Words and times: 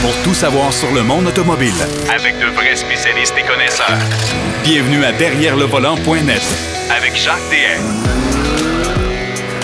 pour 0.00 0.14
tout 0.22 0.34
savoir 0.34 0.72
sur 0.72 0.92
le 0.92 1.02
monde 1.02 1.26
automobile. 1.26 1.72
Avec 2.14 2.38
de 2.38 2.46
vrais 2.54 2.76
spécialistes 2.76 3.34
et 3.38 3.42
connaisseurs. 3.46 3.98
Bienvenue 4.62 5.04
à 5.04 5.12
Derrière 5.12 5.56
le 5.56 5.64
volant.net 5.64 6.42
Avec 6.96 7.16
Jacques 7.16 7.36
DM. 7.50 7.82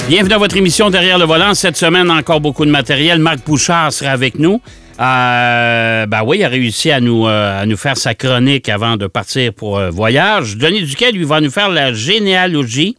Bienvenue 0.08 0.34
à 0.34 0.38
votre 0.38 0.56
émission 0.56 0.90
Derrière 0.90 1.18
le 1.18 1.24
volant. 1.24 1.54
Cette 1.54 1.76
semaine, 1.76 2.10
encore 2.10 2.40
beaucoup 2.40 2.64
de 2.64 2.70
matériel. 2.70 3.18
Marc 3.18 3.44
Bouchard 3.46 3.92
sera 3.92 4.10
avec 4.10 4.38
nous. 4.38 4.60
Euh, 5.00 6.06
ben 6.06 6.22
oui, 6.24 6.38
il 6.38 6.44
a 6.44 6.48
réussi 6.48 6.90
à 6.90 7.00
nous, 7.00 7.26
euh, 7.26 7.62
à 7.62 7.66
nous 7.66 7.76
faire 7.76 7.96
sa 7.96 8.14
chronique 8.14 8.68
avant 8.68 8.96
de 8.96 9.06
partir 9.06 9.52
pour 9.52 9.78
euh, 9.78 9.90
voyage. 9.90 10.56
Denis 10.56 10.82
Duquet, 10.82 11.12
lui, 11.12 11.24
va 11.24 11.40
nous 11.40 11.50
faire 11.50 11.68
la 11.68 11.92
généalogie 11.92 12.96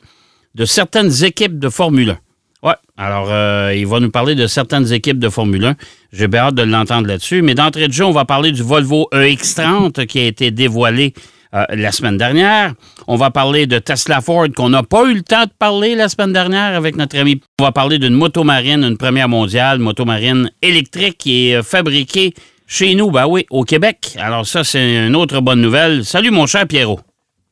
de 0.56 0.66
certaines 0.66 1.24
équipes 1.24 1.60
de 1.60 1.70
Formule 1.70 2.12
1. 2.12 2.18
Ouais, 2.66 2.74
alors 2.98 3.28
euh, 3.30 3.76
il 3.76 3.86
va 3.86 4.00
nous 4.00 4.10
parler 4.10 4.34
de 4.34 4.48
certaines 4.48 4.92
équipes 4.92 5.20
de 5.20 5.30
Formule 5.30 5.66
1. 5.66 5.76
J'ai 6.12 6.28
bien 6.28 6.46
hâte 6.46 6.56
de 6.56 6.64
l'entendre 6.64 7.08
là-dessus. 7.08 7.44
Mais 7.44 7.54
d'entrée 7.54 7.88
de 7.88 7.94
jeu, 7.94 8.06
on 8.06 8.12
va 8.12 8.26
parler 8.26 8.52
du 8.52 8.64
Volvo 8.64 9.08
EX30 9.14 10.08
qui 10.08 10.20
a 10.20 10.23
été 10.26 10.50
dévoilé 10.50 11.14
euh, 11.54 11.64
la 11.70 11.92
semaine 11.92 12.18
dernière. 12.18 12.73
On 13.06 13.18
va 13.18 13.30
parler 13.30 13.68
de 13.68 13.78
Tesla 13.78 14.20
Ford 14.20 14.48
qu'on 14.56 14.70
n'a 14.70 14.82
pas 14.82 15.06
eu 15.06 15.14
le 15.14 15.22
temps 15.22 15.44
de 15.44 15.52
parler 15.59 15.94
la 15.94 16.09
semaine 16.09 16.34
dernière 16.34 16.76
avec 16.76 16.96
notre 16.96 17.20
ami. 17.20 17.40
On 17.59 17.66
va 17.66 17.72
parler 17.72 18.00
d'une 18.00 18.16
moto 18.16 18.44
marine, 18.44 18.84
une 18.84 18.98
première 18.98 19.30
mondiale, 19.30 19.78
moto 19.78 20.04
marine 20.04 20.50
électrique 20.64 21.20
qui 21.20 21.50
est 21.50 21.58
euh, 21.58 21.62
fabriquée 21.62 22.34
chez 22.66 22.95
nous, 22.95 23.12
ben 23.12 23.28
oui, 23.28 23.45
au 23.52 23.64
Québec. 23.64 24.18
Alors 24.18 24.48
ça, 24.48 24.64
c'est 24.64 25.06
une 25.06 25.16
autre 25.16 25.40
bonne 25.40 25.62
nouvelle. 25.62 26.04
Salut 26.04 26.32
mon 26.32 26.48
cher 26.48 26.66
Pierrot. 26.66 27.00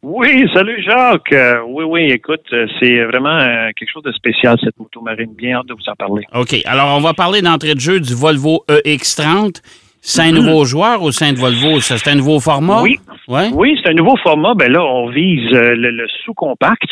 Oui, 0.03 0.45
salut 0.53 0.84
Jacques. 0.84 1.31
Euh, 1.31 1.62
oui, 1.66 1.85
oui, 1.88 2.02
écoute, 2.12 2.43
euh, 2.52 2.67
c'est 2.80 3.03
vraiment 3.05 3.38
euh, 3.39 3.70
quelque 3.75 3.89
chose 3.89 4.03
de 4.03 4.12
spécial 4.12 4.57
cette 4.62 4.77
moto 4.77 4.99
marine. 5.02 5.34
Bien 5.34 5.59
hâte 5.59 5.67
de 5.67 5.73
vous 5.73 5.88
en 5.89 5.95
parler. 5.95 6.23
OK. 6.35 6.55
Alors, 6.66 6.98
on 6.98 6.99
va 6.99 7.13
parler 7.13 7.41
d'entrée 7.41 7.73
de 7.73 7.79
jeu 7.79 8.02
du 8.02 8.13
Volvo 8.13 8.66
EX30. 8.67 9.62
C'est 10.02 10.23
un 10.23 10.31
nouveau 10.34 10.66
joueur 10.66 11.02
au 11.02 11.12
sein 11.12 11.31
de 11.31 11.38
Volvo. 11.38 11.79
C'est 11.79 12.05
un 12.09 12.16
nouveau 12.16 12.41
format? 12.41 12.81
Oui. 12.81 12.99
Ouais? 13.29 13.49
Oui, 13.54 13.79
c'est 13.81 13.91
un 13.91 13.93
nouveau 13.93 14.18
format. 14.18 14.54
Ben 14.55 14.70
là, 14.70 14.84
on 14.84 15.09
vise 15.09 15.49
le, 15.51 15.76
le 15.91 16.07
sous-compact. 16.26 16.91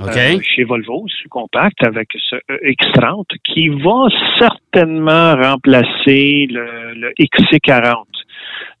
OK. 0.00 0.08
euh, 0.16 0.38
chez 0.42 0.64
Volvo, 0.64 1.06
sous-compact 1.22 1.82
avec 1.84 2.08
ce 2.28 2.36
X30 2.66 3.24
qui 3.44 3.68
va 3.68 4.08
certainement 4.38 5.34
remplacer 5.36 6.46
le, 6.50 6.92
le 6.94 7.12
XC40. 7.18 7.94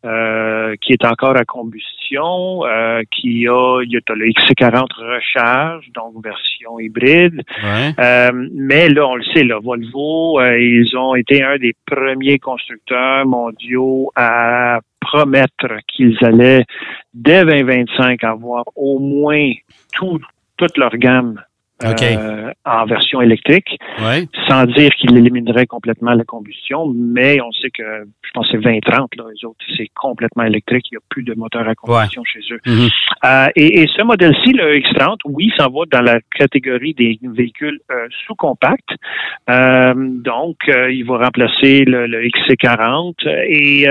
euh, 0.04 0.74
qui 0.82 0.92
est 0.92 1.04
encore 1.04 1.36
à 1.36 1.44
combustion, 1.44 1.86
euh, 2.20 3.02
qui 3.10 3.46
a, 3.48 3.80
il 3.82 3.90
y 3.90 3.96
a 3.96 4.14
le 4.14 4.26
XC40 4.26 4.86
recharge, 4.96 5.86
donc 5.94 6.22
version 6.22 6.78
hybride, 6.78 7.42
Ouais. 7.62 7.92
Euh, 7.98 8.48
mais 8.52 8.88
là, 8.88 9.06
on 9.06 9.16
le 9.16 9.24
sait, 9.24 9.44
là, 9.44 9.58
Volvo, 9.62 10.40
euh, 10.40 10.58
ils 10.58 10.96
ont 10.96 11.14
été 11.14 11.42
un 11.42 11.56
des 11.56 11.74
premiers 11.86 12.38
constructeurs 12.38 13.26
mondiaux 13.26 14.10
à 14.16 14.80
promettre 15.00 15.68
qu'ils 15.88 16.16
allaient, 16.22 16.64
dès 17.14 17.44
2025, 17.44 18.22
avoir 18.24 18.64
au 18.76 18.98
moins 18.98 19.50
tout, 19.94 20.20
toute 20.56 20.76
leur 20.76 20.96
gamme 20.96 21.40
Euh, 21.84 22.52
en 22.64 22.84
version 22.86 23.20
électrique, 23.20 23.78
Ouais. 24.00 24.26
sans 24.48 24.64
dire 24.64 24.90
qu'ils 24.90 25.16
élimineraient 25.16 25.66
complètement 25.66 26.12
la 26.12 26.24
combustion, 26.24 26.86
mais 26.94 27.40
on 27.40 27.50
sait 27.52 27.70
que, 27.70 27.82
je 28.22 28.30
pense 28.32 28.46
que 28.50 28.58
c'est 28.58 28.62
2030, 28.62 29.16
là, 29.16 29.24
les 29.34 29.44
autres, 29.44 29.58
c'est 29.76 29.88
complètement 29.94 30.44
électrique, 30.44 30.86
il 30.90 30.94
n'y 30.94 30.98
a 30.98 31.06
plus 31.08 31.22
de 31.22 31.34
moteur 31.34 31.68
à 31.68 31.74
combustion 31.74 32.22
chez 32.24 32.40
eux. 32.52 32.60
Mhm. 32.66 32.88
Euh, 33.24 33.48
et, 33.56 33.82
et 33.82 33.86
ce 33.96 34.02
modèle-ci, 34.04 34.52
le 34.52 34.76
X30, 34.78 35.18
oui, 35.26 35.50
ça 35.56 35.64
va 35.68 35.84
dans 35.90 36.00
la 36.02 36.20
catégorie 36.36 36.94
des 36.94 37.18
véhicules 37.22 37.80
euh, 37.90 38.06
sous-compacts. 38.26 38.90
Donc, 39.48 40.56
il 40.68 41.04
va 41.06 41.18
remplacer 41.18 41.84
le, 41.84 42.06
le 42.06 42.22
XC40 42.28 43.28
et 43.48 43.86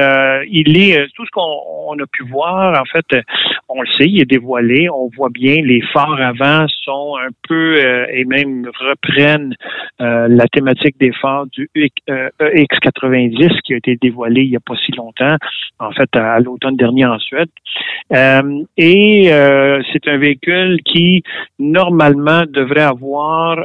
il 0.49 0.77
est 0.77 1.07
tout 1.15 1.25
ce 1.25 1.31
qu'on 1.31 1.41
on 1.89 1.99
a 1.99 2.05
pu 2.07 2.23
voir. 2.23 2.79
En 2.79 2.85
fait, 2.85 3.05
on 3.69 3.81
le 3.81 3.87
sait, 3.97 4.07
il 4.07 4.21
est 4.21 4.25
dévoilé. 4.29 4.89
On 4.89 5.09
voit 5.15 5.29
bien 5.29 5.57
les 5.63 5.81
phares 5.93 6.19
avant 6.21 6.65
sont 6.83 7.15
un 7.17 7.29
peu 7.47 7.77
euh, 7.81 8.05
et 8.11 8.25
même 8.25 8.69
reprennent 8.79 9.55
euh, 10.01 10.27
la 10.27 10.47
thématique 10.47 10.95
des 10.99 11.11
phares 11.11 11.47
du 11.47 11.69
EX, 11.75 11.91
euh, 12.09 12.29
EX90 12.39 13.61
qui 13.61 13.73
a 13.73 13.77
été 13.77 13.97
dévoilé 14.01 14.43
il 14.43 14.51
n'y 14.51 14.55
a 14.55 14.59
pas 14.59 14.75
si 14.85 14.91
longtemps, 14.93 15.35
en 15.79 15.91
fait 15.91 16.09
à, 16.15 16.33
à 16.33 16.39
l'automne 16.39 16.75
dernier 16.75 17.05
en 17.05 17.19
Suède. 17.19 17.49
Et 18.77 19.29
c'est 19.91 20.07
un 20.07 20.17
véhicule 20.17 20.79
qui 20.85 21.23
normalement 21.59 22.43
devrait 22.47 22.81
avoir 22.81 23.57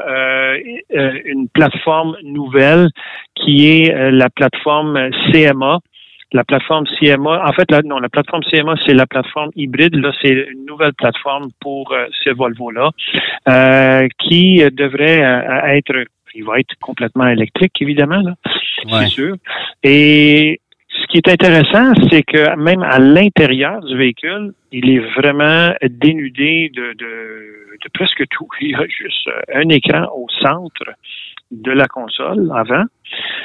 une 0.91 1.49
plateforme 1.49 2.17
nouvelle 2.23 2.89
qui 3.35 3.69
est 3.69 4.11
la 4.11 4.31
plateforme 4.31 5.11
CMA. 5.33 5.81
La 6.37 6.45
plateforme 6.45 6.85
CMA, 6.99 7.37
en 7.49 7.53
fait, 7.53 7.69
la, 7.71 7.81
non, 7.83 7.99
la 7.99 8.11
plateforme 8.11 8.43
CMA, 8.51 8.75
c'est 8.85 8.93
la 8.93 9.07
plateforme 9.07 9.51
hybride. 9.57 9.95
Là, 9.97 10.13
c'est 10.21 10.35
une 10.55 10.67
nouvelle 10.67 10.93
plateforme 10.93 11.49
pour 11.61 11.93
euh, 11.93 12.07
ce 12.23 12.31
Volvo-là, 12.31 12.91
euh, 13.49 14.07
qui 14.23 14.63
devrait 14.83 15.23
euh, 15.25 15.77
être, 15.79 15.95
il 16.35 16.45
va 16.45 16.59
être 16.61 16.75
complètement 16.81 17.27
électrique, 17.27 17.73
évidemment, 17.81 18.21
là, 18.21 18.35
Ouais. 18.85 19.05
c'est 19.05 19.09
sûr. 19.21 19.35
Et 19.83 20.61
ce 20.89 21.07
qui 21.09 21.17
est 21.19 21.29
intéressant, 21.29 21.93
c'est 22.11 22.23
que 22.23 22.55
même 22.57 22.83
à 22.83 22.99
l'intérieur 22.99 23.81
du 23.83 23.97
véhicule, 23.97 24.53
il 24.73 24.91
est 24.91 25.05
vraiment 25.19 25.73
dénudé 25.83 26.71
de, 26.75 26.93
de, 27.03 27.11
de 27.83 27.89
presque 27.95 28.25
tout. 28.29 28.49
Il 28.61 28.71
y 28.73 28.75
a 28.75 28.85
juste 28.87 29.29
un 29.55 29.69
écran 29.71 30.05
au 30.15 30.27
centre 30.43 30.89
de 31.51 31.71
la 31.73 31.87
console 31.87 32.51
avant. 32.55 32.85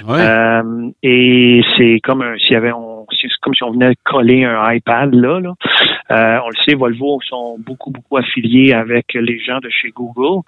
Ouais. 0.08 0.20
Euh, 0.20 0.90
et 1.04 1.62
c'est 1.78 2.00
comme 2.04 2.22
un- 2.22 2.38
s'il 2.38 2.54
y 2.54 2.56
avait 2.56 2.72
on, 2.72 3.06
c'est 3.20 3.28
comme 3.42 3.54
si 3.54 3.64
on 3.64 3.72
venait 3.72 3.94
coller 4.04 4.44
un 4.44 4.72
iPad 4.72 5.14
là. 5.14 5.40
là. 5.40 5.54
Euh, 6.12 6.40
on 6.44 6.50
le 6.50 6.56
sait, 6.66 6.76
Volvo 6.76 7.20
sont 7.22 7.58
beaucoup 7.60 7.92
beaucoup 7.92 8.18
affiliés 8.18 8.74
avec 8.74 9.14
les 9.14 9.40
gens 9.40 9.60
de 9.60 9.70
chez 9.70 9.90
Google, 9.92 10.42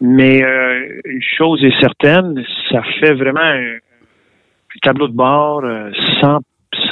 mais 0.00 0.42
euh, 0.44 1.00
une 1.06 1.22
chose 1.22 1.64
est 1.64 1.80
certaine, 1.80 2.44
ça 2.70 2.82
fait 3.00 3.14
vraiment 3.14 3.40
un, 3.40 3.74
un 3.76 4.78
tableau 4.82 5.08
de 5.08 5.14
bord 5.14 5.62
euh, 5.64 5.90
sans 6.20 6.38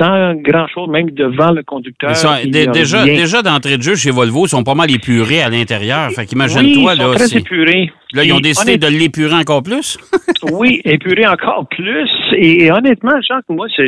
sans 0.00 0.34
grand 0.36 0.66
chose, 0.68 0.88
même 0.88 1.10
devant 1.10 1.50
le 1.52 1.62
conducteur. 1.62 2.10
Déjà, 2.46 3.04
déjà 3.04 3.42
d'entrée 3.42 3.76
de 3.76 3.82
jeu 3.82 3.94
chez 3.96 4.10
Volvo, 4.10 4.46
ils 4.46 4.48
sont 4.48 4.64
pas 4.64 4.74
mal 4.74 4.90
épurés 4.90 5.42
à 5.42 5.50
l'intérieur. 5.50 6.10
Fait 6.12 6.24
qu'imagine-toi, 6.26 6.92
oui, 6.92 6.98
là, 6.98 7.14
très 7.14 7.36
épurés. 7.36 7.92
là, 8.14 8.24
ils 8.24 8.32
ont 8.32 8.40
décidé 8.40 8.78
de 8.78 8.86
l'épurer 8.86 9.34
encore 9.34 9.62
plus? 9.62 9.98
Oui, 10.52 10.80
épurer 10.86 11.26
encore 11.26 11.66
plus. 11.68 12.08
Et, 12.34 12.64
et 12.64 12.72
honnêtement, 12.72 13.20
Jacques, 13.28 13.44
moi, 13.50 13.66
je 13.76 13.82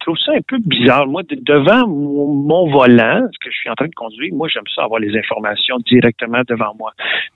trouve 0.00 0.16
ça 0.24 0.32
un 0.32 0.40
peu 0.48 0.56
bizarre. 0.64 1.06
Moi, 1.06 1.22
de- 1.28 1.38
devant 1.42 1.86
mon, 1.86 2.32
mon 2.32 2.70
volant, 2.70 3.20
ce 3.30 3.38
que 3.44 3.50
je 3.52 3.56
suis 3.58 3.68
en 3.68 3.74
train 3.74 3.88
de 3.88 3.94
conduire, 3.94 4.32
moi, 4.32 4.48
j'aime 4.50 4.62
ça 4.74 4.84
avoir 4.84 5.00
les 5.00 5.14
informations 5.18 5.76
directement 5.86 6.40
devant 6.48 6.72
moi. 6.78 6.92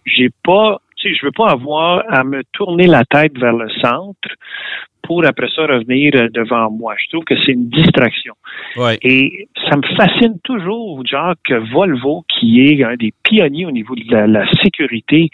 J'ai 0.07 0.31
pas, 0.43 0.81
tu 0.97 1.11
sais, 1.11 1.19
je 1.21 1.27
veux 1.27 1.33
pas 1.33 1.51
avoir 1.51 2.03
à 2.09 2.25
me 2.25 2.43
tourner 2.55 2.87
la 2.87 3.05
tête 3.05 3.37
vers 3.39 3.53
le 3.53 3.69
centre 3.83 4.29
pour 5.13 5.27
après 5.27 5.49
ça 5.55 5.67
revenir 5.67 6.13
euh, 6.15 6.29
devant 6.33 6.71
moi. 6.71 6.95
Je 6.97 7.09
trouve 7.11 7.25
que 7.25 7.35
c'est 7.45 7.53
une 7.53 7.69
distraction. 7.69 8.35
Ouais. 8.77 8.97
Et 9.03 9.47
ça 9.69 9.77
me 9.77 9.83
fascine 9.95 10.39
toujours, 10.43 11.03
Jacques, 11.05 11.39
que 11.45 11.55
Volvo, 11.71 12.25
qui 12.29 12.67
est 12.67 12.83
un 12.83 12.97
des 12.97 13.13
pionniers 13.23 13.67
au 13.67 13.71
niveau 13.71 13.95
de 13.95 14.11
la, 14.11 14.27
la 14.27 14.51
sécurité, 14.63 15.29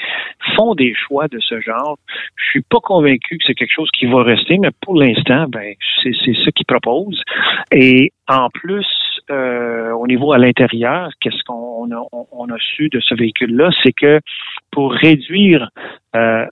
font 0.57 0.75
des 0.75 0.95
choix 0.95 1.29
de 1.29 1.39
ce 1.39 1.61
genre. 1.61 1.97
Je 2.35 2.45
suis 2.51 2.63
pas 2.63 2.81
convaincu 2.83 3.39
que 3.39 3.45
c'est 3.47 3.55
quelque 3.55 3.73
chose 3.73 3.91
qui 3.97 4.07
va 4.07 4.25
rester, 4.25 4.59
mais 4.59 4.71
pour 4.81 4.97
l'instant, 4.97 5.47
ben, 5.49 5.75
c'est 6.03 6.15
c'est 6.25 6.35
ce 6.35 6.51
qu'ils 6.51 6.67
proposent. 6.67 7.23
Et 7.71 8.13
en 8.27 8.49
plus, 8.51 8.87
euh, 9.31 9.93
au 9.93 10.07
niveau 10.09 10.33
à 10.33 10.39
l'intérieur, 10.39 11.11
qu'est-ce 11.21 11.43
qu'on 11.45 11.91
a, 11.93 12.03
on, 12.13 12.27
on 12.33 12.47
a 12.51 12.59
su 12.59 12.89
de 12.89 12.99
ce 13.01 13.15
véhicule-là, 13.15 13.71
c'est 13.83 13.93
que 13.93 14.21
pour 14.73 14.93
réduire 14.93 15.71
euh, 16.17 16.47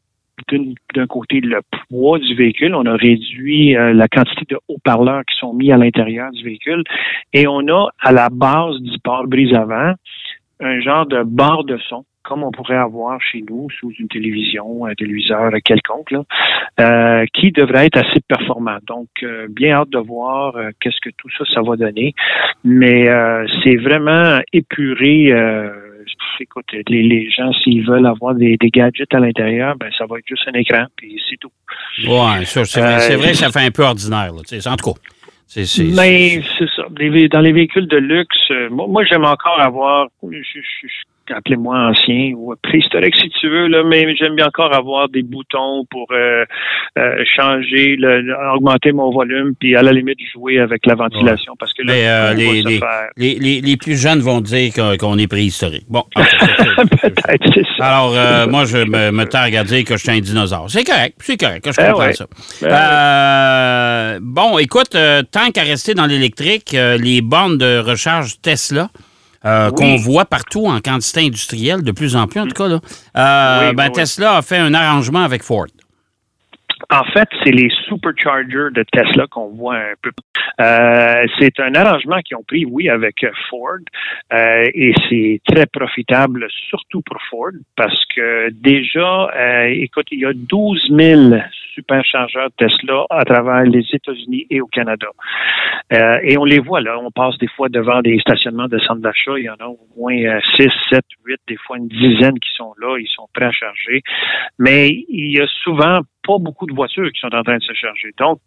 d'un 0.94 1.06
côté 1.06 1.41
le 1.41 1.60
poids 1.88 2.19
du 2.19 2.34
véhicule, 2.34 2.74
on 2.74 2.86
a 2.86 2.97
réduit 2.97 3.76
euh, 3.76 3.92
la 3.92 4.08
quantité 4.08 4.44
de 4.50 4.58
haut-parleurs 4.69 5.22
qui 5.24 5.36
sont 5.38 5.52
mis 5.52 5.72
à 5.72 5.77
l'intérieur 5.77 6.30
du 6.33 6.44
véhicule 6.44 6.84
et 7.33 7.47
on 7.47 7.66
a 7.68 7.88
à 8.00 8.12
la 8.12 8.28
base 8.28 8.78
du 8.80 8.98
pare-brise 9.00 9.54
avant 9.54 9.94
un 10.60 10.80
genre 10.80 11.06
de 11.06 11.22
barre 11.22 11.65
de 11.65 11.78
son 11.88 12.04
comme 12.22 12.42
on 12.42 12.50
pourrait 12.50 12.77
avoir 12.77 13.21
chez 13.21 13.44
nous 13.48 13.68
sous 13.78 13.92
une 14.00 14.09
télévision, 14.09 14.84
un 14.84 14.94
téléviseur 14.94 15.53
quelconque, 15.65 16.10
là, 16.10 16.24
euh, 16.80 17.24
qui 17.32 17.53
devrait 17.53 17.86
être 17.86 17.98
assez 17.98 18.18
performant. 18.27 18.78
Donc, 18.84 19.06
euh, 19.22 19.47
bien 19.48 19.77
hâte 19.77 19.91
de 19.91 19.98
voir 19.98 20.56
qu'est-ce 20.80 21.00
que 21.00 21.15
tout 21.16 21.28
ça, 21.39 21.44
ça 21.54 21.62
va 21.62 21.77
donner. 21.77 22.15
Mais 22.65 23.06
c'est 23.62 23.77
vraiment 23.77 24.41
épuré. 24.53 25.32
Écoute, 26.41 26.66
les, 26.88 27.03
les 27.03 27.30
gens, 27.30 27.53
s'ils 27.62 27.84
veulent 27.86 28.06
avoir 28.06 28.34
des, 28.34 28.56
des 28.56 28.68
gadgets 28.70 29.12
à 29.14 29.20
l'intérieur, 29.20 29.74
ben 29.76 29.91
ça 29.97 30.04
va 30.06 30.18
être 30.18 30.26
juste 30.28 30.44
un 30.48 30.53
écran, 30.58 30.84
puis 30.97 31.20
c'est 31.28 31.36
tout. 31.38 31.50
Ça, 32.44 32.64
c'est 32.64 32.80
vrai, 32.80 32.94
Euh, 32.94 32.98
c'est 33.00 33.16
vrai 33.16 33.34
ça 33.34 33.50
fait 33.50 33.66
un 33.66 33.70
peu 33.70 33.82
ordinaire. 33.84 34.32
Là, 34.32 34.42
en 34.72 34.76
tout 34.76 34.92
cas, 34.92 35.00
Mais 35.94 36.42
c'est 36.58 36.68
ça. 36.76 36.82
Dans 36.91 37.41
les 37.41 37.53
véhicules 37.53 37.86
de 37.88 37.97
luxe, 37.98 38.36
euh, 38.50 38.68
moi, 38.70 38.86
moi, 38.88 39.04
j'aime 39.04 39.24
encore 39.24 39.60
avoir. 39.60 40.08
Je, 40.22 40.28
je- 40.38 40.60
je 40.60 40.88
suis 40.88 41.04
appelez-moi 41.34 41.77
ancien 41.91 42.33
ou 42.37 42.55
préhistorique 42.63 43.15
si 43.17 43.28
tu 43.41 43.49
veux, 43.49 43.67
là, 43.69 43.83
mais 43.84 44.15
j'aime 44.17 44.34
bien 44.37 44.47
encore 44.47 44.75
avoir 44.75 45.09
des 45.09 45.23
boutons 45.23 45.84
pour 45.91 46.07
euh, 46.13 46.45
euh, 46.99 47.25
changer, 47.37 47.97
le, 47.99 48.34
augmenter 48.55 48.93
mon 48.93 49.11
volume, 49.11 49.55
puis 49.59 49.77
à 49.77 49.83
la 49.83 49.93
limite 49.93 50.19
jouer 50.33 50.59
avec 50.59 50.87
la 50.87 50.95
ventilation 50.95 51.55
parce 51.59 51.73
que 51.73 51.83
là, 51.83 51.93
Mais, 51.93 52.09
euh, 52.09 52.34
les, 52.34 52.63
les, 52.63 52.78
faire- 52.78 53.11
les, 53.17 53.34
les- 53.34 53.61
les 53.61 53.77
plus 53.77 54.01
jeunes 54.01 54.21
vont 54.21 54.41
dire 54.41 54.73
qu'on 54.99 55.19
est 55.19 55.27
préhistorique. 55.28 55.84
Bon. 55.89 56.05
Peut-être, 56.17 57.51
c'est 57.55 57.67
ça. 57.78 57.84
Alors, 57.99 58.49
moi, 58.49 58.65
je 58.65 58.78
me, 58.78 59.11
me 59.11 59.25
targue 59.25 59.57
à 59.57 59.65
dire 59.65 59.84
que 59.84 59.97
je 59.97 60.03
suis 60.03 60.11
un 60.11 60.21
dinosaure. 60.21 60.67
C'est 60.69 60.84
correct, 60.84 61.17
c'est 61.21 61.37
correct, 61.39 61.65
que 61.65 61.73
je 61.73 61.77
Ben 61.77 61.93
comprends 61.93 62.07
ouais. 62.07 62.13
ça. 62.13 62.27
Ben 62.63 64.19
Bon, 64.23 64.59
écoute, 64.59 64.97
tant 65.31 65.51
qu'à 65.53 65.63
rester 65.63 65.95
dans 65.95 66.07
l'électrique, 66.07 66.73
les 66.73 67.21
bornes 67.23 67.59
de 67.59 67.78
recharge 67.78 68.41
Tesla, 68.43 68.89
euh, 69.47 69.71
Oui. 69.71 69.75
qu'on 69.77 69.97
voit 69.97 70.25
partout 70.25 70.66
en 70.66 70.81
quantité 70.81 71.21
industrielle, 71.21 71.83
de 71.83 71.93
plus 71.93 72.16
en 72.16 72.27
plus 72.27 72.41
en 72.41 72.47
tout 72.47 72.54
cas, 72.54 72.69
là, 72.69 72.81
euh, 73.16 73.69
Oui, 73.69 73.75
ben, 73.75 73.87
oui. 73.87 73.93
Tesla 73.93 74.37
a 74.39 74.43
fait 74.43 74.59
un 74.59 74.75
arrangement 74.75 75.22
avec 75.22 75.43
Ford. 75.43 75.66
En 76.91 77.04
fait, 77.04 77.28
c'est 77.43 77.53
les 77.53 77.71
superchargers 77.89 78.69
de 78.72 78.84
Tesla 78.93 79.27
qu'on 79.28 79.48
voit 79.48 79.77
un 79.77 79.95
peu. 80.03 80.10
Euh, 80.60 81.27
c'est 81.39 81.59
un 81.59 81.75
arrangement 81.75 82.21
qu'ils 82.21 82.37
ont 82.37 82.45
pris, 82.47 82.65
oui, 82.66 82.89
avec 82.89 83.16
Ford, 83.48 83.78
euh, 84.33 84.65
et 84.75 84.93
c'est 85.09 85.41
très 85.49 85.66
profitable, 85.66 86.47
surtout 86.69 87.01
pour 87.03 87.16
Ford, 87.31 87.53
parce 87.77 88.04
que 88.15 88.51
déjà, 88.51 89.31
euh, 89.34 89.65
écoute, 89.69 90.07
il 90.13 90.21
y 90.21 90.27
a 90.27 90.33
12 90.34 90.89
000 90.91 91.34
superchargeurs 91.77 92.49
Tesla 92.57 93.05
à 93.11 93.25
travers 93.25 93.63
les 93.63 93.84
États-Unis 93.93 94.47
et 94.51 94.61
au 94.61 94.67
Canada. 94.67 95.09
Euh, 95.93 96.19
et 96.23 96.37
on 96.39 96.45
les 96.45 96.59
voit 96.59 96.81
là, 96.81 96.99
on 96.99 97.11
passe 97.11 97.37
des 97.39 97.49
fois 97.49 97.69
devant 97.69 98.01
des 98.01 98.19
stationnements 98.21 98.69
de 98.69 98.78
centres 98.78 99.03
d'achat, 99.03 99.39
il 99.39 99.45
y 99.45 99.51
en 99.51 99.61
a 99.61 99.67
au 99.67 99.78
moins 99.97 100.17
euh, 100.17 100.41
6, 100.57 100.69
7, 100.91 101.05
8, 101.27 101.41
des 101.49 101.57
fois 101.57 101.77
une 101.77 101.89
dizaine 101.89 102.39
qui 102.41 102.49
sont 102.57 102.73
là, 102.81 102.97
ils 102.99 103.09
sont 103.15 103.28
prêts 103.34 103.45
à 103.45 103.53
charger. 103.53 104.03
Mais 104.59 104.89
il 105.09 105.37
y 105.37 105.41
a 105.41 105.47
souvent 105.63 106.01
pas 106.27 106.39
beaucoup 106.41 106.67
de 106.67 106.75
voitures 106.75 107.11
qui 107.13 107.21
sont 107.21 107.34
en 107.34 107.43
train 107.43 107.59
de 107.59 107.63
se 107.63 107.75
charger. 107.75 108.11
Donc, 108.19 108.41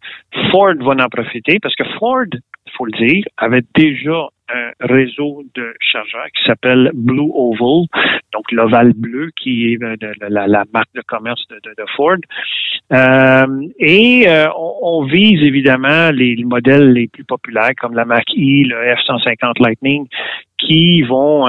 Ford 0.50 0.74
va 0.80 0.92
en 0.92 1.08
profiter 1.08 1.58
parce 1.62 1.74
que 1.74 1.84
Ford, 1.98 2.26
faut 2.76 2.86
le 2.86 2.92
dire, 2.92 3.24
avait 3.36 3.64
déjà 3.74 4.28
un 4.52 4.70
réseau 4.80 5.44
de 5.54 5.74
chargeurs 5.80 6.26
qui 6.36 6.44
s'appelle 6.44 6.90
Blue 6.94 7.30
Oval, 7.34 7.86
donc 8.32 8.50
l'ovale 8.52 8.92
bleu 8.94 9.30
qui 9.40 9.72
est 9.72 9.82
euh, 9.82 9.96
la, 10.28 10.64
marque 10.72 10.92
de 10.94 11.02
commerce 11.02 11.42
de, 11.48 11.84
Ford. 11.96 12.16
Euh, 12.92 13.68
et 13.78 14.24
euh, 14.28 14.48
on, 14.56 15.04
vise 15.04 15.42
évidemment 15.42 16.10
les, 16.10 16.34
les 16.34 16.44
modèles 16.44 16.92
les 16.92 17.08
plus 17.08 17.24
populaires 17.24 17.72
comme 17.80 17.94
la 17.94 18.04
Mach 18.04 18.24
E, 18.36 18.66
le 18.66 18.94
F-150 18.94 19.62
Lightning, 19.62 20.06
qui 20.58 21.02
vont 21.02 21.46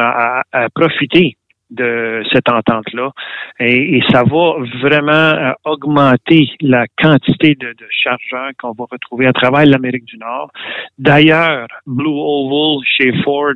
profiter 0.73 1.37
de 1.71 2.23
cette 2.31 2.49
entente-là. 2.49 3.11
Et, 3.59 3.97
et 3.97 4.03
ça 4.11 4.23
va 4.23 4.55
vraiment 4.81 5.11
euh, 5.11 5.51
augmenter 5.65 6.49
la 6.61 6.85
quantité 7.01 7.55
de, 7.55 7.67
de 7.67 7.87
chargeurs 7.89 8.51
qu'on 8.59 8.73
va 8.73 8.85
retrouver 8.91 9.27
à 9.27 9.33
travers 9.33 9.65
l'Amérique 9.65 10.05
du 10.05 10.17
Nord. 10.17 10.51
D'ailleurs, 10.97 11.67
Blue 11.87 12.09
Oval 12.09 12.85
chez 12.85 13.13
Ford 13.23 13.53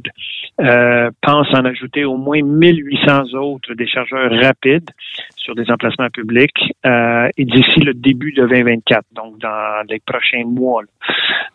euh, 0.62 1.12
pense 1.22 1.48
en 1.54 1.66
ajouter 1.66 2.06
au 2.06 2.16
moins 2.16 2.42
1800 2.42 3.34
autres 3.34 3.74
des 3.74 3.88
chargeurs 3.88 4.32
rapides 4.32 4.90
sur 5.36 5.54
des 5.54 5.70
emplacements 5.70 6.10
publics 6.10 6.74
euh, 6.86 7.28
et 7.38 7.44
d'ici 7.44 7.82
le 7.82 7.94
début 7.94 8.32
de 8.32 8.48
2024, 8.48 9.04
donc 9.14 9.38
dans 9.40 9.84
les 9.90 10.00
prochains 10.00 10.46
mois. 10.46 10.84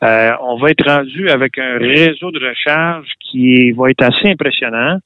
Euh, 0.03 0.33
on 0.43 0.57
va 0.57 0.71
être 0.71 0.87
rendu 0.87 1.29
avec 1.31 1.59
un 1.59 1.79
réseau 1.79 2.31
de 2.31 2.47
recharge 2.47 3.09
qui 3.21 3.73
va 3.73 3.91
être 3.91 4.03
assez 4.03 4.31
impressionnant. 4.31 4.99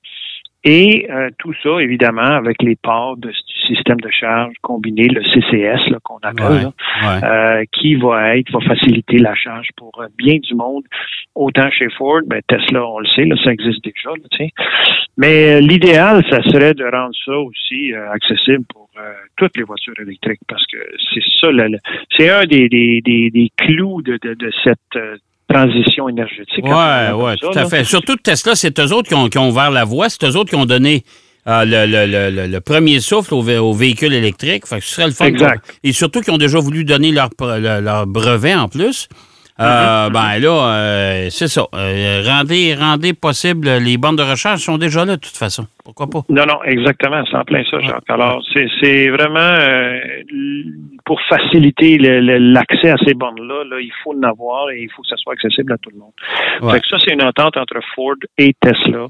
Et 0.66 1.06
euh, 1.10 1.28
tout 1.38 1.52
ça, 1.62 1.78
évidemment, 1.80 2.22
avec 2.22 2.62
les 2.62 2.74
ports 2.76 3.16
de, 3.18 3.28
du 3.28 3.74
système 3.74 4.00
de 4.00 4.10
charge 4.10 4.54
combiné, 4.62 5.08
le 5.08 5.22
CCS 5.22 5.92
qu'on 6.02 6.18
appelle, 6.22 6.44
Ouais, 6.44 6.62
là, 6.62 6.72
ouais. 7.02 7.24
euh, 7.24 7.64
qui 7.72 7.96
va 7.96 8.36
être, 8.38 8.50
va 8.50 8.60
faciliter 8.60 9.18
la 9.18 9.34
charge 9.34 9.68
pour 9.76 9.92
euh, 10.00 10.06
bien 10.16 10.38
du 10.38 10.54
monde. 10.54 10.84
Autant 11.34 11.70
chez 11.70 11.88
Ford, 11.90 12.20
ben 12.26 12.40
Tesla, 12.48 12.86
on 12.86 12.98
le 13.00 13.06
sait, 13.08 13.24
là, 13.24 13.36
ça 13.44 13.52
existe 13.52 13.84
déjà. 13.84 14.10
Là, 14.10 14.24
tu 14.30 14.36
sais. 14.38 14.50
Mais 15.18 15.54
euh, 15.56 15.60
l'idéal, 15.60 16.24
ça 16.30 16.42
serait 16.44 16.74
de 16.74 16.84
rendre 16.84 17.14
ça 17.24 17.36
aussi 17.38 17.92
euh, 17.92 18.10
accessible 18.12 18.64
pour 18.72 18.88
euh, 18.98 19.12
toutes 19.36 19.56
les 19.56 19.64
voitures 19.64 19.94
électriques, 20.00 20.40
parce 20.48 20.64
que 20.66 20.78
c'est 21.12 21.22
ça, 21.40 21.48
c'est 22.16 22.30
un 22.30 22.44
des, 22.44 22.68
des, 22.68 23.00
des, 23.02 23.30
des 23.30 23.50
clous 23.56 24.00
de, 24.02 24.18
de, 24.22 24.34
de 24.34 24.50
cette 24.62 24.78
euh, 24.96 25.16
transition 25.48 26.08
énergétique. 26.08 26.64
Oui, 26.64 26.70
hein, 26.72 27.14
oui, 27.14 27.32
ça, 27.40 27.48
tout 27.48 27.58
à 27.58 27.62
là. 27.62 27.68
fait. 27.68 27.84
Surtout 27.84 28.16
Tesla, 28.16 28.54
c'est 28.54 28.78
eux 28.80 28.92
autres 28.92 29.08
qui 29.08 29.14
ont, 29.14 29.28
qui 29.28 29.38
ont 29.38 29.48
ouvert 29.50 29.70
la 29.70 29.84
voie, 29.84 30.08
c'est 30.08 30.24
eux 30.24 30.36
autres 30.36 30.50
qui 30.50 30.56
ont 30.56 30.66
donné 30.66 31.04
euh, 31.46 31.64
le, 31.64 31.86
le- 31.86 32.46
le- 32.46 32.60
premier 32.60 33.00
souffle 33.00 33.34
aux, 33.34 33.46
aux 33.48 33.72
véhicules 33.74 34.14
électriques. 34.14 34.66
Fait 34.66 34.78
que 34.78 34.84
ce 34.84 34.94
serait 34.94 35.06
le 35.08 35.12
fun. 35.12 35.26
Exact. 35.26 35.78
Et 35.84 35.92
surtout 35.92 36.20
qu'ils 36.22 36.32
ont 36.32 36.38
déjà 36.38 36.58
voulu 36.58 36.84
donner 36.84 37.12
leur, 37.12 37.28
leur 37.40 38.06
brevet 38.06 38.54
en 38.54 38.68
plus. 38.68 39.08
Euh, 39.60 40.10
Ben 40.12 40.38
là, 40.38 40.48
euh, 40.48 41.26
c'est 41.30 41.48
ça. 41.48 41.66
Euh, 41.74 42.22
rendez, 42.26 42.74
rendez 42.74 43.12
possible, 43.12 43.68
les 43.68 43.96
bandes 43.98 44.18
de 44.18 44.22
recharge 44.22 44.60
sont 44.60 44.78
déjà 44.78 45.04
là 45.04 45.16
de 45.16 45.20
toute 45.20 45.36
façon. 45.36 45.66
Pourquoi 45.84 46.08
pas? 46.08 46.22
Non, 46.28 46.46
non, 46.46 46.62
exactement, 46.64 47.22
c'est 47.30 47.36
en 47.36 47.44
plein 47.44 47.62
ça, 47.70 47.78
Jacques. 47.80 48.08
Alors, 48.08 48.42
c'est, 48.52 48.66
c'est 48.80 49.08
vraiment 49.10 49.54
pour 51.04 51.20
faciliter 51.28 51.98
l'accès 51.98 52.90
à 52.90 52.96
ces 53.06 53.12
bornes-là, 53.12 53.64
là, 53.70 53.80
il 53.80 53.92
faut 54.02 54.14
en 54.14 54.22
avoir 54.22 54.70
et 54.70 54.82
il 54.82 54.90
faut 54.90 55.02
que 55.02 55.08
ça 55.08 55.16
soit 55.16 55.34
accessible 55.34 55.72
à 55.74 55.78
tout 55.78 55.90
le 55.90 55.98
monde. 55.98 56.12
Ouais. 56.62 56.72
Fait 56.72 56.80
que 56.80 56.88
ça, 56.88 56.96
c'est 57.04 57.12
une 57.12 57.22
entente 57.22 57.56
entre 57.58 57.78
Ford 57.94 58.14
et 58.38 58.54
Tesla 58.60 59.08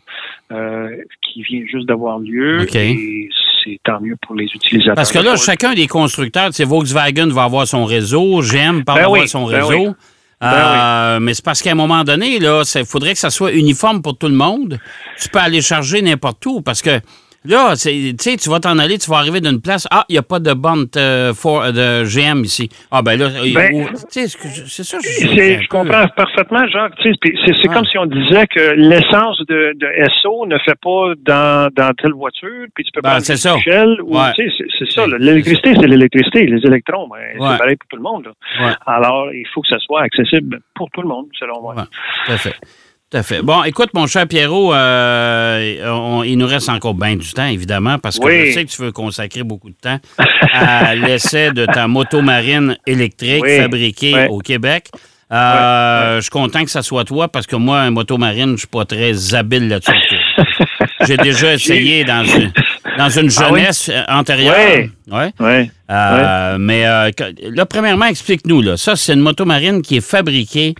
qui 1.22 1.42
vient 1.42 1.62
juste 1.70 1.86
d'avoir 1.86 2.18
lieu 2.18 2.66
et 2.74 3.28
c'est 3.64 3.78
tant 3.84 4.00
mieux 4.00 4.16
pour 4.20 4.34
les 4.34 4.46
utilisateurs. 4.46 4.94
Parce 4.96 5.12
que 5.12 5.18
là, 5.20 5.36
chacun 5.36 5.74
des 5.74 5.86
constructeurs, 5.86 6.48
tu 6.48 6.54
sais, 6.54 6.64
Volkswagen 6.64 7.28
va 7.28 7.44
avoir 7.44 7.66
son 7.66 7.84
réseau, 7.84 8.40
GM 8.42 8.82
va 8.86 8.94
Ben 8.94 9.04
avoir 9.04 9.10
oui, 9.12 9.28
son 9.28 9.46
ben 9.48 9.62
réseau. 9.62 9.86
oui. 9.88 9.94
Ben 10.50 11.16
Euh, 11.16 11.20
Mais 11.20 11.34
c'est 11.34 11.44
parce 11.44 11.62
qu'à 11.62 11.72
un 11.72 11.76
moment 11.76 12.04
donné, 12.04 12.38
là, 12.38 12.62
il 12.74 12.84
faudrait 12.86 13.12
que 13.14 13.18
ça 13.18 13.30
soit 13.30 13.52
uniforme 13.52 14.02
pour 14.02 14.16
tout 14.16 14.28
le 14.28 14.34
monde. 14.34 14.78
Tu 15.20 15.28
peux 15.28 15.38
aller 15.38 15.62
charger 15.62 16.02
n'importe 16.02 16.44
où 16.46 16.60
parce 16.60 16.82
que 16.82 17.00
là, 17.44 17.74
tu 17.76 18.14
sais, 18.18 18.36
tu 18.36 18.48
vas 18.50 18.60
t'en 18.60 18.78
aller, 18.78 18.98
tu 18.98 19.10
vas 19.10 19.18
arriver 19.18 19.40
d'une 19.40 19.60
place. 19.60 19.86
Ah, 19.90 20.04
il 20.08 20.12
n'y 20.12 20.18
a 20.18 20.22
pas 20.22 20.38
de 20.40 20.52
borne 20.52 20.86
euh, 20.96 21.32
for- 21.34 21.72
de 21.72 22.04
GM 22.04 22.42
ici. 22.44 22.68
Ah, 22.90 23.02
ben 23.02 23.18
là, 23.18 23.28
Ben, 23.54 23.86
c'est 24.08 24.26
je- 24.28 24.82
ça. 24.82 24.98
Je 25.02 25.58
peu- 25.58 25.66
comprends 25.68 26.06
parfaitement, 26.16 26.66
Jacques. 26.68 26.94
C'est 27.02 27.10
Ouais. 27.68 27.74
comme 27.74 27.84
si 27.86 27.98
on 27.98 28.06
disait 28.06 28.46
que 28.46 28.72
l'essence 28.76 29.38
de, 29.48 29.72
de 29.76 29.86
SO 30.22 30.46
ne 30.46 30.58
fait 30.58 30.78
pas 30.82 31.12
dans, 31.24 31.70
dans 31.74 31.92
telle 31.94 32.12
voiture, 32.12 32.66
puis 32.74 32.84
tu 32.84 32.90
peux 32.92 33.00
Ben, 33.02 33.10
prendre 33.10 33.26
Ouais. 34.02 34.32
tu 34.36 34.50
sais, 34.50 34.64
c'est- 34.78 34.90
ça. 34.90 35.06
L'électricité, 35.18 35.74
c'est 35.78 35.86
l'électricité. 35.86 36.46
Les 36.46 36.66
électrons, 36.66 37.08
ben, 37.08 37.16
Ouais. 37.40 37.48
c'est 37.52 37.58
pareil 37.58 37.76
pour 37.76 37.88
tout 37.88 37.96
le 37.96 38.02
monde. 38.02 38.26
Ouais. 38.60 38.72
Alors, 38.86 39.32
il 39.32 39.46
faut 39.52 39.60
que 39.62 39.68
ça 39.68 39.78
soit 39.80 40.02
accessible 40.02 40.60
pour 40.74 40.88
tout 40.90 41.02
le 41.02 41.08
monde, 41.08 41.26
selon 41.38 41.60
moi. 41.60 41.74
Tout 42.26 42.32
à 42.32 42.36
fait. 42.38 42.54
Tout 43.14 43.18
à 43.20 43.22
fait. 43.22 43.42
Bon, 43.42 43.62
écoute, 43.62 43.90
mon 43.94 44.08
cher 44.08 44.26
Pierrot, 44.26 44.74
euh, 44.74 45.86
on- 45.88 46.24
il 46.24 46.36
nous 46.36 46.48
reste 46.48 46.68
encore 46.68 46.94
bien 46.94 47.14
du 47.14 47.32
temps, 47.32 47.46
évidemment, 47.46 48.00
parce 48.00 48.18
que 48.18 48.24
Oui. 48.24 48.48
je 48.48 48.54
sais 48.54 48.64
que 48.64 48.70
tu 48.72 48.82
veux 48.82 48.90
consacrer 48.90 49.44
beaucoup 49.44 49.70
de 49.70 49.76
temps 49.80 50.00
à 50.52 50.94
l'essai 50.96 51.52
de 51.52 51.64
ta 51.64 51.86
moto 51.86 52.22
marine 52.22 52.76
électrique 52.88 53.44
Oui. 53.44 53.56
fabriquée 53.58 54.26
au 54.30 54.38
Québec. 54.40 54.88
Euh, 55.30 56.16
Je 56.16 56.22
suis 56.22 56.30
content 56.30 56.64
que 56.64 56.70
ça 56.72 56.82
soit 56.82 57.04
toi 57.04 57.28
parce 57.28 57.46
que 57.46 57.54
moi, 57.54 57.82
un 57.82 57.90
moto 57.92 58.18
marine, 58.18 58.54
je 58.54 58.58
suis 58.62 58.66
pas 58.66 58.84
très 58.84 59.32
habile 59.32 59.68
là-dessus. 59.68 59.92
J'ai 61.06 61.16
déjà 61.16 61.54
essayé 61.54 62.02
dans 62.04 62.24
une, 62.24 62.50
dans 62.98 63.10
une 63.10 63.30
Ah 63.38 63.48
jeunesse 63.48 63.90
euh, 63.94 64.02
antérieure. 64.08 64.88
Ouais. 65.08 65.32
Ouais. 65.38 65.70
Euh, 65.88 66.56
Mais 66.58 66.82
là, 66.82 67.64
premièrement, 67.64 68.06
explique-nous. 68.06 68.76
Ça, 68.76 68.96
c'est 68.96 69.12
une 69.14 69.20
moto 69.20 69.44
marine 69.44 69.82
qui 69.82 69.98
est 69.98 70.04
fabriquée 70.04 70.74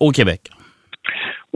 au 0.00 0.10
Québec. 0.10 0.40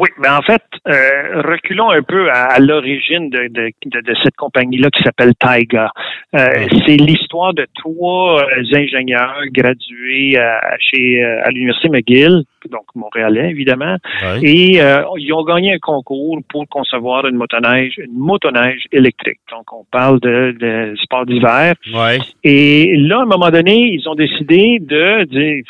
Oui, 0.02 0.09
mais 0.18 0.30
en 0.30 0.42
fait, 0.42 0.62
euh, 0.88 1.42
reculons 1.42 1.90
un 1.90 2.02
peu 2.02 2.28
à, 2.28 2.47
à 2.54 2.59
l'origine 2.59 3.30
de, 3.30 3.47
de, 3.47 3.71
de, 3.87 4.00
de 4.00 4.14
cette 4.25 4.35
compagnie-là 4.35 4.90
qui 4.90 5.00
s'appelle 5.04 5.32
Taiga. 5.37 5.92
Euh, 6.35 6.66
c'est 6.85 6.97
l'histoire 6.97 7.54
de 7.54 7.64
trois 7.76 8.42
euh, 8.42 8.64
ingénieurs 8.75 9.38
gradués 9.52 10.37
à, 10.38 10.76
chez 10.80 11.23
euh, 11.23 11.44
à 11.44 11.50
l'université 11.50 11.88
McGill, 11.88 12.42
donc 12.71 12.85
montréalais 12.95 13.50
évidemment, 13.50 13.97
Ouais. 14.23 14.40
et 14.42 14.81
euh, 14.83 15.02
ils 15.19 15.33
ont 15.33 15.45
gagné 15.45 15.73
un 15.75 15.78
concours 15.78 16.38
pour 16.49 16.66
concevoir 16.69 17.26
une 17.26 17.37
motoneige, 17.37 17.99
une 17.99 18.16
motoneige 18.16 18.85
électrique. 18.92 19.40
Donc 19.50 19.73
on 19.73 19.85
parle 19.90 20.21
de, 20.21 20.54
de 20.59 20.95
sport 21.02 21.26
d'hiver. 21.26 21.75
Ouais. 21.95 22.19
Et 22.45 22.95
là, 22.97 23.19
à 23.19 23.23
un 23.23 23.26
moment 23.26 23.50
donné, 23.50 23.92
ils 23.92 24.09
ont 24.09 24.14
décidé 24.14 24.78
de 24.81 25.25
dire, 25.25 25.62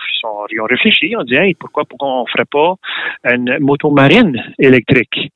ils 0.51 0.61
ont 0.61 0.65
réfléchi, 0.67 1.09
ils 1.11 1.17
ont 1.17 1.25
dit, 1.25 1.35
hey, 1.35 1.55
pourquoi, 1.55 1.85
pourquoi 1.85 2.21
on 2.23 2.27
ferait 2.27 2.45
pas 2.51 2.75
une 3.33 3.59
moto 3.61 3.91
marine 3.91 4.43
électrique? 4.59 5.31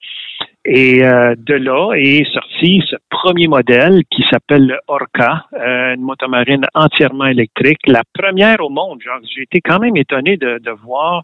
Et 0.69 1.05
euh, 1.05 1.35
de 1.39 1.55
là 1.55 1.93
est 1.95 2.25
sorti 2.33 2.83
ce 2.91 2.97
premier 3.09 3.47
modèle 3.47 4.03
qui 4.11 4.25
s'appelle 4.31 4.67
le 4.67 4.77
Orca, 4.89 5.45
euh, 5.55 5.95
une 5.95 6.01
motomarine 6.03 6.67
entièrement 6.75 7.27
électrique, 7.27 7.79
la 7.87 8.03
première 8.13 8.61
au 8.61 8.69
monde. 8.69 8.99
J'ai 9.35 9.43
été 9.43 9.61
quand 9.61 9.79
même 9.79 9.97
étonné 9.97 10.37
de, 10.37 10.59
de 10.59 10.71
voir, 10.85 11.23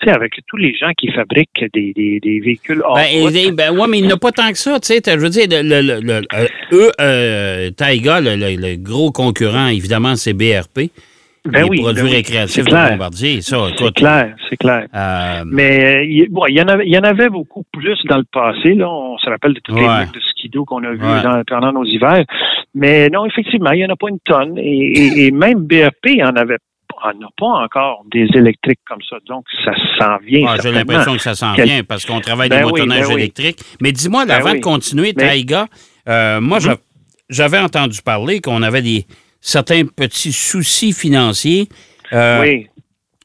tu 0.00 0.06
sais, 0.08 0.14
avec 0.14 0.34
tous 0.46 0.58
les 0.58 0.74
gens 0.74 0.90
qui 0.98 1.10
fabriquent 1.12 1.64
des, 1.72 1.92
des, 1.94 2.20
des 2.20 2.40
véhicules 2.40 2.82
hors 2.84 2.96
Ben, 2.96 3.22
route. 3.22 3.34
et- 3.34 3.52
ben, 3.52 3.70
ouais, 3.74 3.86
mais 3.88 3.98
il 4.00 4.06
n'y 4.06 4.12
en 4.12 4.16
a 4.16 4.18
pas 4.18 4.32
tant 4.32 4.50
que 4.50 4.58
ça, 4.58 4.78
tu 4.80 4.88
sais. 4.88 5.00
Je 5.06 5.18
veux 5.18 5.30
dire, 5.30 5.46
le, 5.48 5.62
le, 5.62 5.80
le- 5.80 6.00
le- 6.00 6.26
euh, 6.34 6.46
eux, 6.72 6.90
euh, 7.00 7.70
Taiga, 7.70 8.20
le, 8.20 8.36
le- 8.36 8.56
le 8.56 8.76
gros 8.76 9.10
concurrent, 9.12 9.68
évidemment, 9.68 10.14
c'est 10.16 10.34
BRP. 10.34 10.90
Ben 11.46 11.62
les 11.64 11.68
oui, 11.68 11.80
produits 11.82 12.02
ben 12.04 12.10
récréatifs 12.10 12.54
c'est 12.54 12.62
de 12.62 12.68
clair. 12.68 12.90
Bombardier. 12.92 13.40
C'est 13.42 13.94
clair, 13.94 14.34
c'est 14.48 14.56
clair. 14.56 14.86
euh, 14.94 15.44
Mais 15.46 15.84
euh, 15.96 16.04
il 16.04 16.26
bon, 16.30 16.46
il 16.48 16.56
y, 16.56 16.62
en 16.62 16.68
avait, 16.68 16.86
il 16.86 16.92
y 16.94 16.98
en 16.98 17.02
avait 17.02 17.28
beaucoup 17.28 17.64
plus 17.72 17.98
dans 18.08 18.16
le 18.16 18.24
passé. 18.32 18.74
Là. 18.74 18.88
On 18.90 19.18
se 19.18 19.28
rappelle 19.28 19.52
de 19.52 19.60
toutes 19.60 19.76
les 19.76 19.82
marques 19.82 20.14
de 20.14 20.20
skido 20.20 20.64
qu'on 20.64 20.82
a 20.84 20.90
vues 20.92 21.00
Ouais. 21.04 21.22
dans- 21.22 21.42
pendant 21.46 21.72
nos 21.72 21.84
hivers. 21.84 22.24
Mais 22.74 23.08
non, 23.10 23.26
effectivement, 23.26 23.72
il 23.72 23.78
n'y 23.80 23.84
en 23.86 23.90
a 23.90 23.96
pas 23.96 24.08
une 24.08 24.20
tonne. 24.24 24.56
Et, 24.56 24.62
et- 24.98 25.26
et 25.26 25.30
même 25.30 25.58
BRP 25.66 26.22
en 26.22 26.34
avait 26.36 26.56
pas 27.36 27.46
encore 27.46 28.02
des 28.10 28.26
électriques 28.34 28.80
comme 28.88 29.02
ça. 29.10 29.16
Donc, 29.28 29.44
ça 29.64 29.72
s'en 29.98 30.16
vient. 30.24 30.46
ah, 30.48 30.56
j'ai 30.62 30.72
l'impression 30.72 31.12
que 31.12 31.20
ça 31.20 31.34
s'en 31.34 31.52
Quel- 31.54 31.66
vient 31.68 31.84
parce 31.84 32.06
qu'on 32.06 32.20
travaille 32.20 32.48
Ben 32.48 32.60
des 32.60 32.64
oui, 32.64 32.70
motoneiges 32.70 33.08
ben 33.08 33.14
oui. 33.14 33.20
électriques. 33.20 33.58
Mais 33.82 33.92
dis-moi, 33.92 34.24
Ben 34.24 34.36
avant 34.36 34.52
oui. 34.52 34.60
de 34.60 34.64
continuer, 34.64 35.12
Taiga, 35.12 35.66
euh, 36.08 36.40
moi, 36.40 36.60
j'a- 36.60 36.76
j'avais 37.28 37.58
entendu 37.58 38.00
parler 38.02 38.40
qu'on 38.40 38.62
avait 38.62 38.80
des 38.80 39.04
certains 39.44 39.84
petits 39.84 40.32
soucis 40.32 40.92
financiers. 40.92 41.68
Euh, 42.12 42.40
oui. 42.42 42.66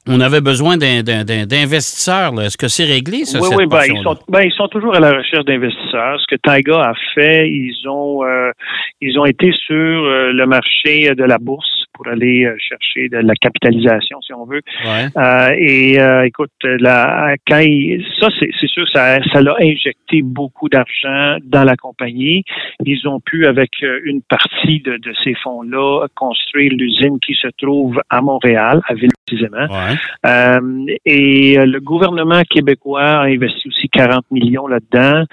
On 0.08 0.20
avait 0.22 0.42
besoin 0.42 0.76
d'investisseurs. 0.78 2.34
Est-ce 2.42 2.58
que 2.58 2.68
c'est 2.68 2.86
réglé, 2.86 3.26
ça, 3.26 3.40
oui, 3.40 3.48
cette 3.48 3.58
oui, 3.58 3.66
ben, 3.68 3.84
ils, 3.88 4.02
sont, 4.02 4.18
ben, 4.28 4.42
ils 4.42 4.52
sont 4.54 4.68
toujours 4.68 4.96
à 4.96 5.00
la 5.00 5.12
recherche 5.12 5.46
d'investisseurs. 5.46 6.20
Ce 6.20 6.26
que 6.28 6.36
Taiga 6.42 6.82
a 6.82 6.94
fait, 7.14 7.48
ils 7.48 7.88
ont 7.88 8.24
euh, 8.24 8.52
ils 9.02 9.20
ont 9.20 9.26
été 9.26 9.52
sur 9.68 9.76
euh, 9.76 10.32
le 10.34 10.46
marché 10.48 11.14
de 11.14 11.24
la 11.24 11.38
bourse 11.38 11.86
pour 12.00 12.08
aller 12.08 12.46
euh, 12.46 12.56
chercher 12.58 13.10
de 13.10 13.18
la 13.18 13.34
capitalisation, 13.36 14.22
si 14.22 14.34
on 14.34 14.46
veut. 14.46 14.62
Ouais. 14.86 15.08
Euh, 15.18 15.50
et 15.58 16.00
euh, 16.00 16.26
écoute, 16.26 16.52
la, 16.64 17.36
quand 17.46 17.60
il- 17.60 18.06
ça, 18.22 18.28
c'est 18.40 18.68
sûr, 18.68 18.88
ça, 18.94 19.18
ça 19.34 19.42
l'a 19.42 19.56
injecté 19.62 20.22
beaucoup 20.22 20.70
d'argent 20.70 21.38
dans 21.44 21.66
la 21.66 21.76
compagnie. 21.76 22.44
Ils 22.86 23.06
ont 23.08 23.20
pu, 23.20 23.46
avec 23.46 23.72
euh, 23.84 24.00
une 24.06 24.22
partie 24.22 24.80
de, 24.80 24.96
de 24.96 25.14
ces 25.24 25.34
fonds-là, 25.44 26.08
construire 26.16 26.72
l'usine 26.74 27.20
qui 27.20 27.34
se 27.34 27.48
trouve 27.62 28.00
à 28.10 28.22
Montréal, 28.22 28.82
à 28.88 28.94
Ville 28.94 29.10
précisément. 29.28 29.68
Ouais. 29.70 29.96
Euh, 30.26 30.86
et 31.06 31.60
euh, 31.60 31.66
le 31.66 31.80
gouvernement 31.82 32.42
québécois 32.50 33.02
a 33.04 33.24
investi 33.24 33.68
aussi 33.68 33.90
40 33.90 34.24
millions 34.32 34.68
là-dedans. 34.68 35.26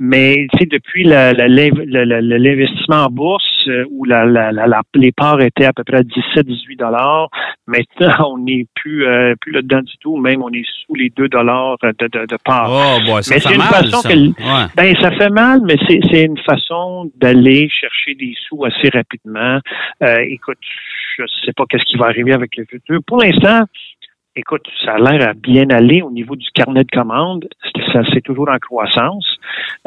Mais 0.00 0.46
tu 0.52 0.58
sais, 0.60 0.66
depuis 0.66 1.04
l'investissement 1.04 3.04
en 3.06 3.10
bourse, 3.10 3.44
euh, 3.68 3.84
où 3.90 4.04
la, 4.04 4.24
la- 4.24 4.52
la- 4.52 4.66
la- 4.66 4.82
les 4.94 5.12
parts 5.12 5.40
étaient 5.40 5.64
à 5.64 5.72
peu 5.72 5.84
près 5.84 5.98
à 5.98 6.02
17-18 6.02 6.76
dollars, 6.78 7.28
maintenant 7.66 8.30
on 8.34 8.38
n'est 8.38 8.66
plus 8.74 9.06
euh, 9.06 9.34
plus 9.40 9.52
là-dedans 9.52 9.82
du 9.82 9.96
tout. 10.00 10.16
Même 10.16 10.42
on 10.42 10.50
est 10.50 10.64
sous 10.86 10.94
les 10.94 11.10
2 11.10 11.28
dollars 11.28 11.76
de, 11.82 11.90
de, 12.00 12.26
de 12.26 12.36
parts. 12.44 12.70
Oh, 12.70 12.98
boy, 13.06 13.22
ça 13.22 13.34
Mais 13.34 13.40
fait 13.40 13.48
c'est 13.48 13.54
une 13.54 13.58
mal, 13.60 13.68
façon 13.68 13.98
ça. 13.98 14.08
que 14.08 14.18
Ouais. 14.18 14.66
Ben, 14.76 14.94
ça 15.00 15.10
fait 15.12 15.30
mal, 15.30 15.60
mais 15.64 15.76
c'est 15.88 16.00
c'est 16.10 16.24
une 16.24 16.38
façon 16.38 17.10
d'aller 17.16 17.68
chercher 17.68 18.14
des 18.14 18.34
sous 18.48 18.64
assez 18.64 18.88
rapidement. 18.90 19.58
Euh, 20.02 20.16
écoute, 20.28 20.58
je 21.18 21.24
sais 21.44 21.52
pas 21.52 21.64
qu'est-ce 21.68 21.84
qui 21.84 21.96
va 21.96 22.06
arriver 22.06 22.32
avec 22.32 22.56
le 22.56 22.64
futur. 22.70 23.00
Pour 23.06 23.18
l'instant, 23.22 23.64
écoute, 24.38 24.66
ça 24.84 24.94
a 24.94 24.98
l'air 24.98 25.28
à 25.28 25.32
bien 25.34 25.68
aller 25.70 26.00
au 26.02 26.10
niveau 26.10 26.36
du 26.36 26.48
carnet 26.54 26.84
de 26.84 26.90
commandes. 26.90 27.48
Ça, 27.92 28.02
c'est 28.12 28.20
toujours 28.20 28.48
en 28.48 28.58
croissance. 28.58 29.26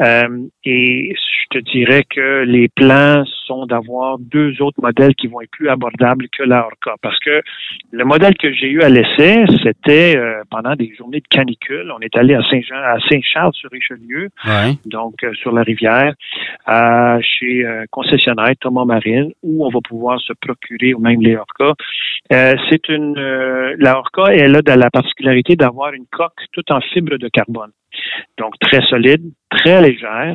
Euh, 0.00 0.46
et 0.64 1.14
je 1.14 1.58
te 1.58 1.64
dirais 1.70 2.04
que 2.08 2.44
les 2.44 2.68
plans 2.68 3.24
sont 3.46 3.66
d'avoir 3.66 4.18
deux 4.18 4.60
autres 4.62 4.80
modèles 4.80 5.14
qui 5.14 5.26
vont 5.26 5.40
être 5.40 5.50
plus 5.50 5.68
abordables 5.68 6.28
que 6.36 6.42
la 6.42 6.66
Orca. 6.66 6.96
Parce 7.02 7.18
que 7.18 7.42
le 7.90 8.04
modèle 8.04 8.34
que 8.36 8.52
j'ai 8.52 8.68
eu 8.68 8.82
à 8.82 8.88
l'essai, 8.88 9.44
c'était 9.62 10.16
euh, 10.16 10.42
pendant 10.50 10.74
des 10.74 10.94
journées 10.96 11.20
de 11.20 11.28
canicule. 11.28 11.92
On 11.96 12.00
est 12.00 12.16
allé 12.16 12.34
à 12.34 12.42
Saint-Jean, 12.42 12.76
à 12.76 12.98
Saint-Charles-sur-Richelieu 13.08 14.28
Ouais. 14.46 14.74
donc 14.86 15.22
euh, 15.24 15.32
sur 15.34 15.52
la 15.52 15.62
rivière, 15.62 16.14
euh, 16.68 17.18
chez 17.22 17.64
concessionnaire 17.90 18.52
Thomas 18.60 18.84
Marine, 18.84 19.32
où 19.42 19.64
on 19.66 19.70
va 19.70 19.80
pouvoir 19.80 20.20
se 20.20 20.32
procurer, 20.32 20.94
ou 20.94 21.00
même 21.00 21.20
les 21.20 21.36
Orca. 21.36 21.74
Euh, 22.32 22.54
c'est 22.70 22.88
une 22.88 23.14
la 23.78 23.98
Orca, 23.98 24.32
elle 24.32 24.56
a 24.56 24.62
de 24.62 24.72
la 24.72 24.90
particularité 24.90 25.56
d'avoir 25.56 25.92
une 25.92 26.06
coque 26.10 26.40
toute 26.52 26.70
en 26.70 26.80
fibre 26.80 27.16
de 27.16 27.28
carbone. 27.28 27.70
Donc 28.38 28.58
très 28.60 28.82
solide, 28.86 29.22
très 29.50 29.82
légère. 29.82 30.34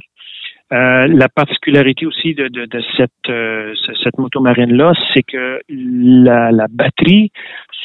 Euh, 0.74 1.08
la 1.08 1.30
particularité 1.30 2.06
aussi 2.06 2.34
de, 2.34 2.50
de, 2.50 2.66
de 2.66 2.84
cette, 2.98 3.10
euh, 3.30 3.74
ce- 3.86 3.94
cette 4.04 4.18
motomarine-là, 4.18 4.92
c'est 5.14 5.24
que 5.24 5.62
la, 5.70 6.52
la 6.52 6.66
batterie 6.70 7.32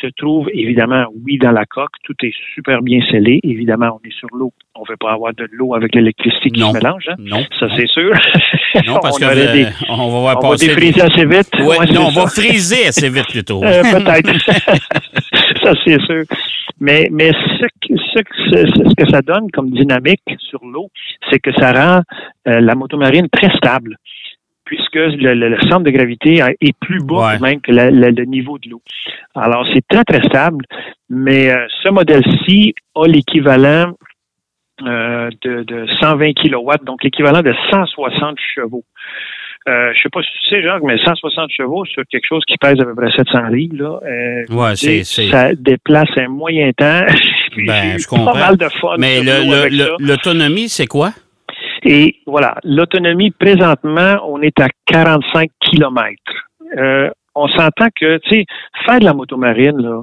se 0.01 0.09
trouve 0.17 0.49
évidemment, 0.53 1.05
oui, 1.25 1.39
dans 1.39 1.53
la 1.53 1.65
coque. 1.65 1.93
Tout 2.03 2.15
est 2.25 2.35
super 2.55 2.83
bien 2.83 2.99
scellé. 3.09 3.39
Évidemment, 3.45 4.01
on 4.03 4.09
est 4.09 4.12
sur 4.12 4.27
l'eau. 4.35 4.53
On 4.75 4.81
ne 4.83 4.89
veut 4.89 4.97
pas 4.97 5.12
avoir 5.12 5.33
de 5.33 5.47
l'eau 5.53 5.75
avec 5.77 5.95
l'électricité 5.95 6.51
qui 6.51 6.61
se 6.61 6.73
mélange. 6.73 7.05
hein. 7.09 7.15
Non. 7.21 7.45
Ça, 7.61 7.69
c'est 7.77 7.87
sûr. 7.89 8.12
Non, 8.87 8.99
parce 9.03 9.17
on 9.17 9.21
que 9.21 9.25
aurait 9.27 9.49
euh, 9.49 9.53
des- 9.53 9.67
on 9.91 9.97
va 9.97 10.19
voir 10.21 10.39
on 10.43 10.49
va 10.49 10.57
défriser 10.57 11.03
assez 11.03 11.27
vite. 11.27 11.51
Ouais, 11.59 11.67
Ouais, 11.67 11.87
c'est 11.87 11.93
non, 11.93 12.07
on 12.07 12.11
ça. 12.11 12.23
va 12.23 12.27
friser 12.29 12.87
assez 12.87 13.11
vite 13.11 13.29
plutôt. 13.29 13.62
Euh, 13.65 13.83
Peut-être. 13.83 14.33
ça, 15.62 15.73
c'est 15.85 16.01
sûr. 16.01 16.25
Mais, 16.81 17.09
mais 17.12 17.33
ce, 17.33 17.67
que- 17.87 17.97
ce, 17.97 18.23
que- 18.23 18.51
ce, 18.51 18.89
ce 18.89 18.95
que 18.95 19.11
ça 19.11 19.21
donne 19.21 19.51
comme 19.53 19.71
dynamique 19.71 20.23
sur 20.39 20.65
l'eau, 20.65 20.89
c'est 21.31 21.39
que 21.39 21.53
ça 21.53 21.73
rend 21.73 22.01
la 22.46 22.75
motomarine 22.75 23.28
très 23.28 23.50
stable, 23.56 23.96
puisque 24.64 24.94
le, 24.94 25.34
le- 25.34 25.49
le 25.49 25.61
centre 25.68 25.84
de 25.84 25.90
gravité 25.90 26.40
est 26.61 26.76
plus 26.80 27.02
bas 27.04 27.32
Ouais. 27.34 27.38
même 27.40 27.61
que 27.61 27.72
la- 27.72 27.90
la- 27.90 28.11
le 28.11 28.25
niveau 28.25 28.58
de 28.58 28.68
l'eau. 28.70 28.82
Alors, 29.34 29.66
c'est 29.72 29.87
très, 29.88 30.04
très 30.04 30.22
stable, 30.26 30.64
mais 31.11 31.50
euh, 31.50 31.66
ce 31.82 31.88
modèle-ci 31.90 32.75
a 32.94 33.06
l'équivalent 33.06 33.92
euh, 34.84 35.30
de, 35.42 35.62
de 35.62 35.87
120 36.00 36.32
kilowatts, 36.32 36.84
donc 36.84 37.04
l'équivalent 37.04 37.42
de 37.42 37.54
160 37.70 38.37
chevaux. 38.54 38.84
Euh, 39.68 39.92
je 39.94 40.02
sais 40.02 40.08
pas 40.08 40.22
si 40.22 40.28
tu 40.42 40.49
sais, 40.49 40.62
Jacques, 40.62 40.82
mais 40.82 40.99
160 40.99 41.50
chevaux 41.52 41.84
sur 41.84 42.02
quelque 42.11 42.26
chose 42.26 42.42
qui 42.49 42.56
pèse 42.56 42.80
à 42.80 42.84
peu 42.84 42.94
près 42.96 43.12
700 43.12 43.44
livres, 43.49 43.76
là, 43.76 44.00
euh, 44.02 44.44
Ouais, 44.50 44.75
c'est. 44.75 45.04
c'est- 45.04 45.28
ça 45.30 45.54
déplace 45.54 46.08
un 46.16 46.28
moyen 46.28 46.72
temps. 46.72 47.06
Ben, 47.66 47.99
je 47.99 48.06
comprends. 48.08 48.32
Pas 48.32 48.38
mal 48.40 48.56
de 48.56 48.64
fun. 48.80 48.96
Mais 48.99 49.20
l'autonomie, 50.00 50.70
c'est 50.70 50.87
quoi? 50.87 51.11
Et 51.85 52.17
voilà, 52.27 52.55
l'autonomie, 52.65 53.31
présentement, 53.31 54.15
on 54.27 54.41
est 54.43 54.59
à 54.61 54.69
45 54.87 55.51
kilomètres. 55.61 56.49
Euh, 56.79 57.11
on 57.35 57.49
s'entend 57.49 57.87
que, 57.99 58.19
tu 58.19 58.29
sais, 58.31 58.45
faire 58.85 59.01
de 59.01 59.07
la 59.07 59.15
motomarine, 59.15 59.79
là, 59.81 60.03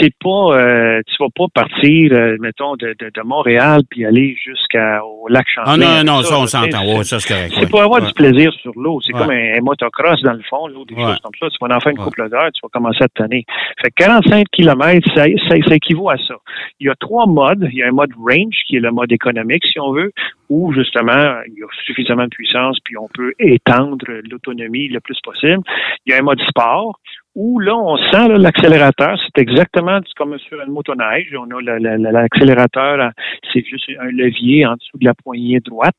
c'est 0.00 0.10
pas, 0.20 0.58
euh, 0.58 1.00
tu 1.06 1.14
vas 1.20 1.28
pas 1.32 1.44
partir, 1.54 2.10
euh, 2.12 2.36
mettons, 2.40 2.74
de, 2.74 2.88
de, 2.98 3.08
de 3.14 3.22
Montréal 3.24 3.82
puis 3.88 4.04
aller 4.04 4.36
jusqu'au 4.44 5.28
lac 5.28 5.46
Champlain. 5.48 5.74
Ah 5.80 6.02
non, 6.02 6.12
non, 6.16 6.22
ça, 6.22 6.36
on 6.36 6.40
tu 6.42 6.48
sais, 6.48 6.56
s'entend. 6.58 6.80
c'est- 6.84 6.96
Ouais, 6.98 7.04
ça, 7.04 7.20
c'est 7.20 7.32
correct. 7.32 7.52
c'est 7.54 7.60
ouais. 7.60 7.68
pour 7.70 7.82
avoir 7.82 8.00
Ouais. 8.02 8.08
du 8.08 8.12
plaisir 8.14 8.52
sur 8.54 8.72
l'eau. 8.74 9.00
C'est 9.00 9.12
comme 9.12 9.30
un, 9.30 9.52
un 9.58 9.60
motocross 9.62 10.20
dans 10.22 10.32
le 10.32 10.42
fond, 10.50 10.66
là, 10.66 10.76
ou 10.76 10.84
des 10.84 10.96
choses 10.96 11.20
comme 11.20 11.32
ça. 11.38 11.46
Tu 11.50 11.56
vas 11.60 11.76
en 11.76 11.80
faire 11.80 11.92
une 11.92 11.98
couple 11.98 12.28
d'heures, 12.28 12.50
tu 12.52 12.60
vas 12.64 12.68
commencer 12.72 13.04
à 13.04 13.08
te 13.08 13.14
tanner. 13.22 13.44
Fait 13.80 13.90
que 13.90 14.04
45 14.04 14.46
km, 14.50 15.06
ça, 15.14 15.24
ça, 15.48 15.56
ça 15.68 15.74
équivaut 15.76 16.10
à 16.10 16.16
ça. 16.16 16.34
Il 16.80 16.88
y 16.88 16.90
a 16.90 16.94
trois 16.98 17.26
modes. 17.26 17.68
Il 17.70 17.78
y 17.78 17.82
a 17.84 17.86
un 17.86 17.92
mode 17.92 18.10
range, 18.18 18.56
qui 18.66 18.74
est 18.76 18.80
le 18.80 18.90
mode 18.90 19.12
économique, 19.12 19.64
si 19.64 19.78
on 19.78 19.92
veut, 19.92 20.10
où 20.48 20.72
justement, 20.72 21.40
il 21.48 21.54
y 21.58 21.62
a 21.62 21.66
suffisamment 21.84 22.24
de 22.24 22.30
puissance, 22.30 22.78
puis 22.84 22.96
on 22.96 23.08
peut 23.12 23.32
étendre 23.38 24.06
l'autonomie 24.30 24.88
le 24.88 25.00
plus 25.00 25.18
possible. 25.22 25.62
Il 26.04 26.12
y 26.12 26.14
a 26.14 26.18
un 26.18 26.22
mode 26.22 26.40
sport, 26.42 26.98
où 27.36 27.60
là, 27.60 27.76
on 27.76 27.98
sent 27.98 28.28
l'accélérateur, 28.38 29.20
c'est 29.22 29.42
exactement 29.42 30.00
comme 30.16 30.38
sur 30.38 30.58
une 30.62 30.72
motoneige. 30.72 31.34
On 31.38 31.54
a 31.54 31.60
la- 31.60 31.78
la- 31.78 31.98
la- 31.98 32.10
l'accélérateur, 32.10 32.98
euh, 32.98 33.10
c'est 33.52 33.62
juste 33.62 33.90
un 34.00 34.10
levier 34.10 34.64
en 34.64 34.72
dessous 34.72 34.96
de 34.98 35.04
la 35.04 35.12
poignée 35.12 35.60
droite. 35.60 35.94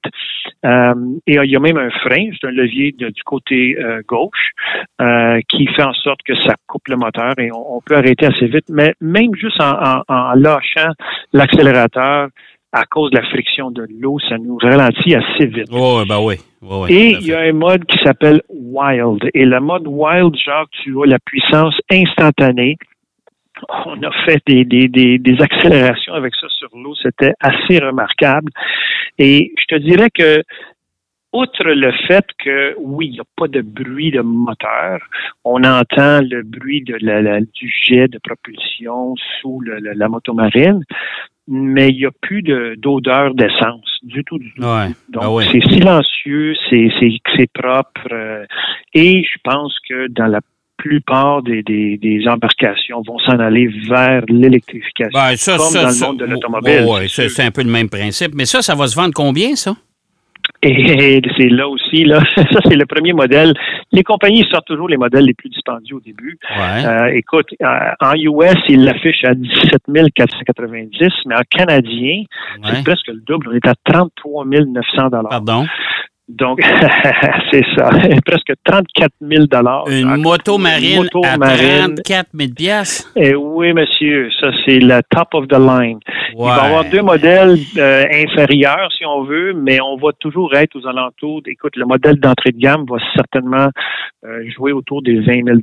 Euh, 0.66 0.96
et 1.28 1.36
il 1.36 1.52
y 1.52 1.56
a 1.56 1.60
même 1.60 1.78
un 1.78 1.92
frein, 1.92 2.30
c'est 2.42 2.48
un 2.48 2.52
levier 2.52 2.92
du 2.92 3.24
côté 3.24 3.78
euh, 3.80 4.02
gauche, 4.08 4.52
euh, 5.00 5.40
qui 5.48 5.68
fait 5.68 5.84
en 5.84 5.94
sorte 5.94 6.22
que 6.26 6.36
ça 6.38 6.56
coupe 6.66 6.88
le 6.88 6.96
moteur 6.96 7.34
et 7.38 7.52
on, 7.54 7.82
peut 7.86 7.96
arrêter 7.96 8.26
assez 8.26 8.48
vite. 8.48 8.66
Mais 8.70 8.96
même 9.00 9.36
juste 9.36 9.62
en 9.62 10.34
lâchant 10.34 10.92
l'accélérateur, 11.34 12.30
à 12.74 12.84
cause 12.86 13.12
de 13.12 13.18
la 13.18 13.24
friction 13.26 13.72
de 13.72 13.88
l'eau, 14.00 14.20
ça 14.28 14.38
nous 14.38 14.58
ralentit 14.58 15.16
assez 15.16 15.46
vite. 15.46 15.72
Ouais, 15.72 16.04
ben 16.08 16.20
oui. 16.22 16.36
Ouais, 16.62 16.92
Et 16.92 17.12
il 17.12 17.26
y 17.28 17.34
a 17.34 17.40
un 17.42 17.54
mode 17.54 17.86
qui 17.86 17.98
s'appelle 18.04 18.42
Wild. 18.50 19.30
Et 19.34 19.46
le 19.46 19.60
mode 19.60 19.88
Wild, 19.88 20.36
genre, 20.36 20.66
tu 20.84 21.02
as 21.02 21.06
la 21.06 21.20
puissance 21.20 21.76
instantanée. 21.92 22.76
On 23.86 24.02
a 24.04 24.12
fait 24.26 24.42
des, 24.46 24.66
des, 24.66 24.88
des, 24.88 25.18
des 25.18 25.42
accélérations 25.42 26.14
avec 26.14 26.36
ça 26.36 26.48
sur 26.50 26.70
l'eau. 26.78 26.94
C'était 27.02 27.34
assez 27.40 27.80
remarquable. 27.80 28.52
Et 29.18 29.52
je 29.60 29.76
te 29.76 29.82
dirais 29.82 30.10
que, 30.14 30.44
outre 31.34 31.64
le 31.64 31.92
fait 32.08 32.26
que, 32.44 32.76
oui, 32.80 33.08
il 33.08 33.12
n'y 33.14 33.20
a 33.20 33.24
pas 33.36 33.48
de 33.48 33.62
bruit 33.62 34.12
de 34.12 34.22
moteur, 34.22 35.00
on 35.44 35.64
entend 35.64 36.20
le 36.22 36.42
bruit 36.44 36.82
de 36.84 36.98
la, 37.02 37.22
la- 37.22 37.40
du 37.42 37.74
jet 37.84 38.08
de 38.08 38.20
propulsion 38.24 39.16
sous 39.42 39.60
le- 39.62 39.80
la 39.80 40.08
motomarine. 40.08 40.84
Mais 41.48 41.90
il 41.90 41.98
n'y 41.98 42.06
a 42.06 42.12
plus 42.22 42.42
de- 42.42 42.76
d'odeur 42.78 43.34
d'essence 43.34 43.86
du 44.04 44.24
tout. 44.24 44.38
Du 44.38 44.54
tout. 44.54 44.62
Ouais. 44.64 44.90
Donc, 45.10 45.24
Ah 45.26 45.32
ouais. 45.32 45.46
c'est 45.52 45.62
silencieux, 45.74 46.54
c'est 46.70 47.52
propre. 47.54 48.08
euh, 48.12 48.46
et 48.94 49.24
je 49.24 49.38
pense 49.44 49.74
que 49.88 50.08
dans 50.10 50.28
la 50.28 50.40
plupart 50.78 51.42
des, 51.42 51.64
des, 51.64 51.98
des 51.98 52.28
embarcations 52.28 53.02
vont 53.08 53.18
s'en 53.20 53.40
aller 53.40 53.68
vers 53.90 54.22
l'électrification. 54.30 55.10
Ben, 55.20 55.36
ça, 55.36 55.58
comme 55.58 55.66
ça, 55.68 55.84
dans 55.84 55.90
le 55.90 56.08
monde 56.08 56.20
de 56.20 56.26
l'automobile. 56.26 56.86
c'est 57.10 57.42
un 57.44 57.52
peu 57.52 57.64
le 57.64 57.72
même 57.72 57.90
principe. 57.90 58.34
Mais 58.36 58.46
ça, 58.46 58.62
ça 58.62 58.76
va 58.76 58.88
se 58.88 58.96
vendre 58.96 59.14
combien, 59.16 59.56
ça? 59.56 59.76
Et 60.64 61.22
c'est 61.38 61.50
là 61.50 61.68
aussi, 61.68 62.04
là, 62.04 62.20
ça 62.36 62.60
c'est 62.66 62.76
le 62.76 62.86
premier 62.86 63.14
modèle. 63.14 63.54
Les 63.92 64.04
compagnies 64.04 64.46
sortent 64.52 64.66
toujours 64.66 64.90
les 64.90 64.98
modèles 64.98 65.26
les 65.26 65.34
plus 65.34 65.50
dispendieux 65.50 65.98
au 65.98 66.00
début. 66.00 66.40
Ouais. 66.50 66.86
Euh, 66.86 67.14
écoute, 67.14 67.48
euh, 67.62 67.66
en 68.02 68.14
US, 68.16 68.58
ils 68.68 68.84
l'affichent 68.84 69.24
à 69.24 69.36
17 69.36 69.84
490, 70.16 71.10
mais 71.28 71.36
en 71.36 71.42
canadien, 71.50 72.24
ouais. 72.64 72.70
c'est 72.72 72.84
presque 72.84 73.08
le 73.08 73.22
double. 73.26 73.50
On 73.52 73.56
est 73.56 73.68
à 73.68 73.76
33 73.86 74.46
900 74.46 75.10
Pardon? 75.30 75.66
Donc, 76.28 76.60
c'est 77.52 77.64
ça. 77.78 77.90
Presque 78.26 78.54
34 78.66 79.12
000 79.22 79.46
Une 79.90 80.22
moto 80.22 80.58
marine 80.58 81.04
moto 81.04 81.22
à 81.24 81.38
marine. 81.38 81.96
34 81.96 82.28
000 82.34 82.52
piastres? 82.54 83.12
Eh 83.16 83.34
oui, 83.34 83.72
monsieur, 83.72 84.30
ça 84.40 84.52
c'est 84.66 84.80
la 84.80 85.02
top 85.04 85.34
of 85.34 85.48
the 85.48 85.58
line. 85.58 86.00
Il 86.34 86.44
va 86.44 86.58
y 86.58 86.66
avoir 86.66 86.86
deux 86.86 87.02
modèles 87.02 87.58
euh, 87.78 88.04
inférieurs, 88.12 88.90
si 88.98 89.06
on 89.06 89.24
veut, 89.24 89.54
mais 89.54 89.80
on 89.82 89.96
va 89.96 90.12
toujours 90.20 90.54
être 90.54 90.76
aux 90.76 90.86
alentours. 90.86 91.42
Écoute, 91.48 91.78
le 91.78 91.86
modèle 91.86 92.20
d'entrée 92.20 92.52
de 92.52 92.60
gamme 92.60 92.86
va 92.90 92.98
certainement 93.16 93.70
euh, 94.26 94.44
jouer 94.56 94.74
autour 94.74 95.02
des 95.02 95.20
20 95.22 95.46
000 95.46 95.58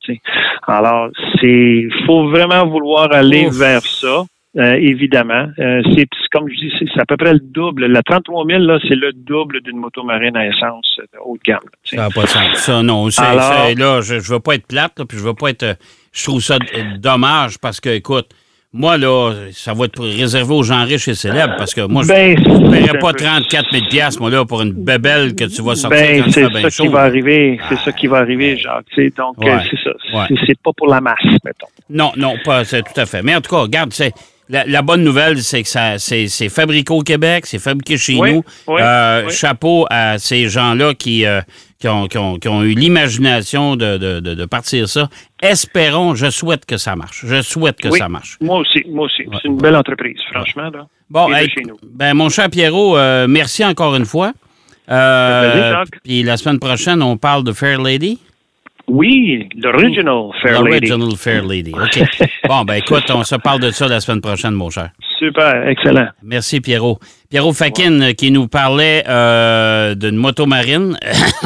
tu 0.00 0.14
sais. 0.14 0.20
Alors, 0.68 1.08
c'est, 1.40 1.88
faut 2.06 2.28
vraiment 2.28 2.66
vouloir 2.66 3.08
aller 3.12 3.46
Ouf. 3.46 3.58
vers 3.58 3.82
ça. 3.82 4.24
Euh, 4.56 4.74
évidemment, 4.74 5.46
Euh, 5.58 5.82
c'est 5.94 6.06
comme 6.32 6.48
je 6.48 6.54
dis, 6.54 6.72
c'est 6.78 7.00
à 7.00 7.04
peu 7.06 7.16
près 7.16 7.32
le 7.32 7.40
double. 7.40 7.86
La 7.86 8.02
33 8.02 8.44
000 8.46 8.58
là, 8.60 8.78
c'est 8.88 8.94
le 8.96 9.12
double 9.12 9.60
d'une 9.62 9.76
moto 9.78 10.02
marine 10.02 10.36
à 10.36 10.46
essence 10.46 10.98
euh, 11.00 11.18
haut 11.24 11.36
de 11.36 11.42
gamme. 11.42 11.58
Ça 11.84 11.96
n'a 11.96 12.10
pas 12.10 12.22
de 12.22 12.26
sens. 12.28 12.56
Ça, 12.58 12.82
non. 12.82 13.08
Alors- 13.18 13.68
là, 13.76 14.00
je 14.00 14.14
ne 14.14 14.20
veux 14.20 14.40
pas 14.40 14.54
être 14.56 14.66
plate, 14.66 14.98
là, 14.98 15.04
puis 15.04 15.18
je 15.18 15.22
veux 15.24 15.34
pas 15.34 15.50
être. 15.50 15.76
Je 16.12 16.24
trouve 16.24 16.40
ça 16.40 16.58
dommage 16.98 17.58
parce 17.58 17.80
que, 17.80 17.88
écoute, 17.90 18.26
moi, 18.72 18.96
là, 18.98 19.32
ça 19.52 19.72
va 19.72 19.84
être 19.84 20.02
réservé 20.04 20.52
aux 20.52 20.62
gens 20.64 20.84
riches 20.84 21.06
et 21.08 21.14
célèbres 21.14 21.54
parce 21.56 21.74
que 21.74 21.82
moi, 21.82 22.02
je 22.02 22.08
Ben, 22.08 22.36
ne 22.36 22.36
c'est 22.42 22.70
paierais 22.86 22.98
pas 22.98 23.12
peu- 23.12 23.18
34 23.24 23.70
000 23.72 23.84
piastres, 23.88 24.20
moi, 24.20 24.30
là, 24.30 24.44
pour 24.44 24.62
une 24.62 24.72
bébelle 24.72 25.34
que 25.36 25.44
tu 25.44 25.62
vas 25.62 25.76
sortir 25.76 26.00
Ben, 26.00 26.24
quand 26.24 26.30
c'est 26.32 26.48
bien 26.50 26.62
ça 26.62 26.70
chaud. 26.70 26.82
qui 26.84 26.88
va 26.88 27.00
arriver. 27.02 27.60
C'est 27.68 27.78
ça 27.78 27.92
qui 27.92 28.06
va 28.08 28.18
arriver, 28.18 28.56
Jacques. 28.56 28.86
Tu 28.92 29.04
sais, 29.04 29.12
donc, 29.16 29.38
Ouais. 29.38 29.52
euh, 29.52 29.58
c'est 29.70 29.78
ça. 29.84 29.90
Ouais. 30.18 30.24
C'est- 30.28 30.34
C'est 30.46 30.58
pas 30.60 30.72
pour 30.76 30.88
la 30.88 31.00
masse, 31.00 31.22
mettons. 31.44 31.66
Non, 31.90 32.12
non, 32.16 32.34
pas 32.44 32.64
c'est 32.64 32.82
tout 32.82 33.00
à 33.00 33.06
fait. 33.06 33.22
Mais 33.22 33.34
en 33.36 33.40
tout 33.40 33.50
cas, 33.50 33.60
regarde, 33.62 33.92
c'est 33.92 34.12
la, 34.48 34.64
la 34.66 34.82
bonne 34.82 35.02
nouvelle, 35.02 35.42
c'est 35.42 35.62
que 35.62 35.68
ça, 35.68 35.98
c'est, 35.98 36.28
c'est 36.28 36.48
fabriqué 36.48 36.92
au 36.92 37.00
Québec, 37.00 37.46
c'est 37.46 37.58
fabriqué 37.58 37.96
chez 37.96 38.16
Oui, 38.16 38.32
nous. 38.34 38.44
oui, 38.68 38.80
Euh, 38.82 39.24
oui. 39.26 39.32
Chapeau 39.32 39.86
à 39.90 40.18
ces 40.18 40.48
gens-là 40.48 40.94
qui, 40.94 41.24
euh, 41.24 41.40
qui, 41.78 41.88
ont, 41.88 42.06
qui 42.08 42.18
ont- 42.18 42.38
qui 42.38 42.48
ont 42.48 42.62
eu 42.62 42.74
l'imagination 42.74 43.76
de, 43.76 43.96
de- 43.98 44.20
de- 44.20 44.44
partir 44.46 44.88
ça. 44.88 45.08
Espérons, 45.42 46.14
je 46.14 46.30
souhaite 46.30 46.66
que 46.66 46.76
ça 46.76 46.94
marche. 46.96 47.24
Je 47.26 47.42
souhaite 47.42 47.78
que 47.80 47.90
ça 47.90 48.08
marche. 48.08 48.36
Moi 48.40 48.58
aussi, 48.58 48.82
moi 48.88 49.06
aussi. 49.06 49.22
C'est 49.42 49.48
une 49.48 49.56
belle 49.58 49.76
entreprise, 49.76 50.18
franchement. 50.32 50.70
Là. 50.72 50.86
Bon, 51.10 51.32
hey, 51.34 51.48
chez 51.50 51.62
nous. 51.66 51.76
ben, 51.82 52.14
mon 52.14 52.28
cher 52.28 52.48
Pierrot, 52.50 52.96
euh, 52.96 53.26
merci 53.28 53.64
encore 53.64 53.94
une 53.96 54.06
fois. 54.06 54.32
Euh. 54.90 55.84
Puis 56.02 56.22
la 56.22 56.36
semaine 56.36 56.58
prochaine, 56.58 57.02
on 57.02 57.16
parle 57.16 57.44
de 57.44 57.52
Fair 57.52 57.80
Lady. 57.80 58.18
Oui, 58.86 59.48
l'original 59.56 60.30
Fair 60.42 60.62
Lady. 60.62 60.88
L'original 60.88 61.16
Fair 61.16 61.44
Lady. 61.44 61.72
OK. 61.72 62.02
bon, 62.48 62.64
ben 62.64 62.74
écoute, 62.74 63.04
on 63.10 63.24
se 63.24 63.36
parle 63.36 63.60
de 63.60 63.70
ça 63.70 63.88
la 63.88 64.00
semaine 64.00 64.20
prochaine, 64.20 64.52
mon 64.52 64.70
cher. 64.70 64.90
Super, 65.24 65.68
excellent. 65.68 66.08
Merci, 66.22 66.60
Pierrot. 66.60 66.98
Pierrot 67.30 67.54
Fakin 67.54 68.00
euh, 68.00 68.12
qui 68.12 68.30
nous 68.30 68.46
parlait 68.46 69.04
euh, 69.08 69.94
d'une 69.94 70.16
moto 70.16 70.44
marine, 70.44 70.98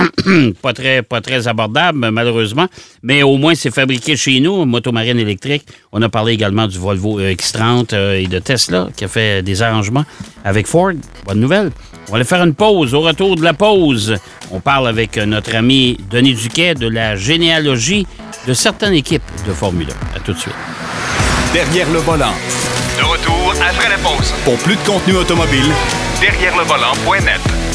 pas, 0.63 0.73
très, 0.73 1.03
pas 1.03 1.21
très 1.21 1.47
abordable, 1.47 2.11
malheureusement, 2.11 2.67
mais 3.03 3.23
au 3.23 3.37
moins 3.37 3.55
c'est 3.55 3.71
fabriqué 3.73 4.17
chez 4.17 4.41
nous, 4.41 4.63
une 4.65 4.69
moto 4.69 4.91
marine 4.91 5.19
électrique. 5.19 5.63
On 5.93 6.03
a 6.03 6.09
parlé 6.09 6.33
également 6.33 6.67
du 6.67 6.77
Volvo 6.77 7.21
X30 7.21 7.91
euh, 7.93 8.19
et 8.19 8.27
de 8.27 8.39
Tesla 8.41 8.89
qui 8.97 9.05
a 9.05 9.09
fait 9.09 9.43
des 9.43 9.63
arrangements 9.63 10.05
avec 10.45 10.67
Ford. 10.67 10.93
Bonne 11.25 11.41
nouvelle. 11.41 11.71
On 12.09 12.13
va 12.13 12.17
aller 12.17 12.25
faire 12.25 12.43
une 12.43 12.55
pause. 12.55 12.95
Au 12.95 13.01
retour 13.01 13.37
de 13.37 13.45
la 13.45 13.55
pause, 13.55 14.17
on 14.51 14.61
parle 14.61 14.89
avec 14.89 15.17
notre 15.19 15.55
ami 15.55 15.99
Denis 16.11 16.35
Duquet 16.35 16.75
de 16.75 16.89
la 16.89 17.15
généalogie 17.15 18.07
de 18.47 18.55
certaines 18.55 18.95
équipes 18.95 19.23
de 19.47 19.53
Formule 19.53 19.89
1. 20.15 20.17
À 20.17 20.21
tout 20.21 20.33
de 20.33 20.39
suite. 20.39 20.55
Derrière 21.53 21.91
le 21.93 22.01
volant. 22.01 22.35
De 22.97 23.03
retour 23.05 23.38
après 23.69 23.89
la 23.89 23.99
pause. 23.99 24.33
Pour 24.45 24.57
plus 24.59 24.77
de 24.77 24.83
contenu 24.83 25.17
automobile, 25.17 25.73
Derrière 26.21 26.57
le 26.57 26.65
volant.net. 26.65 27.68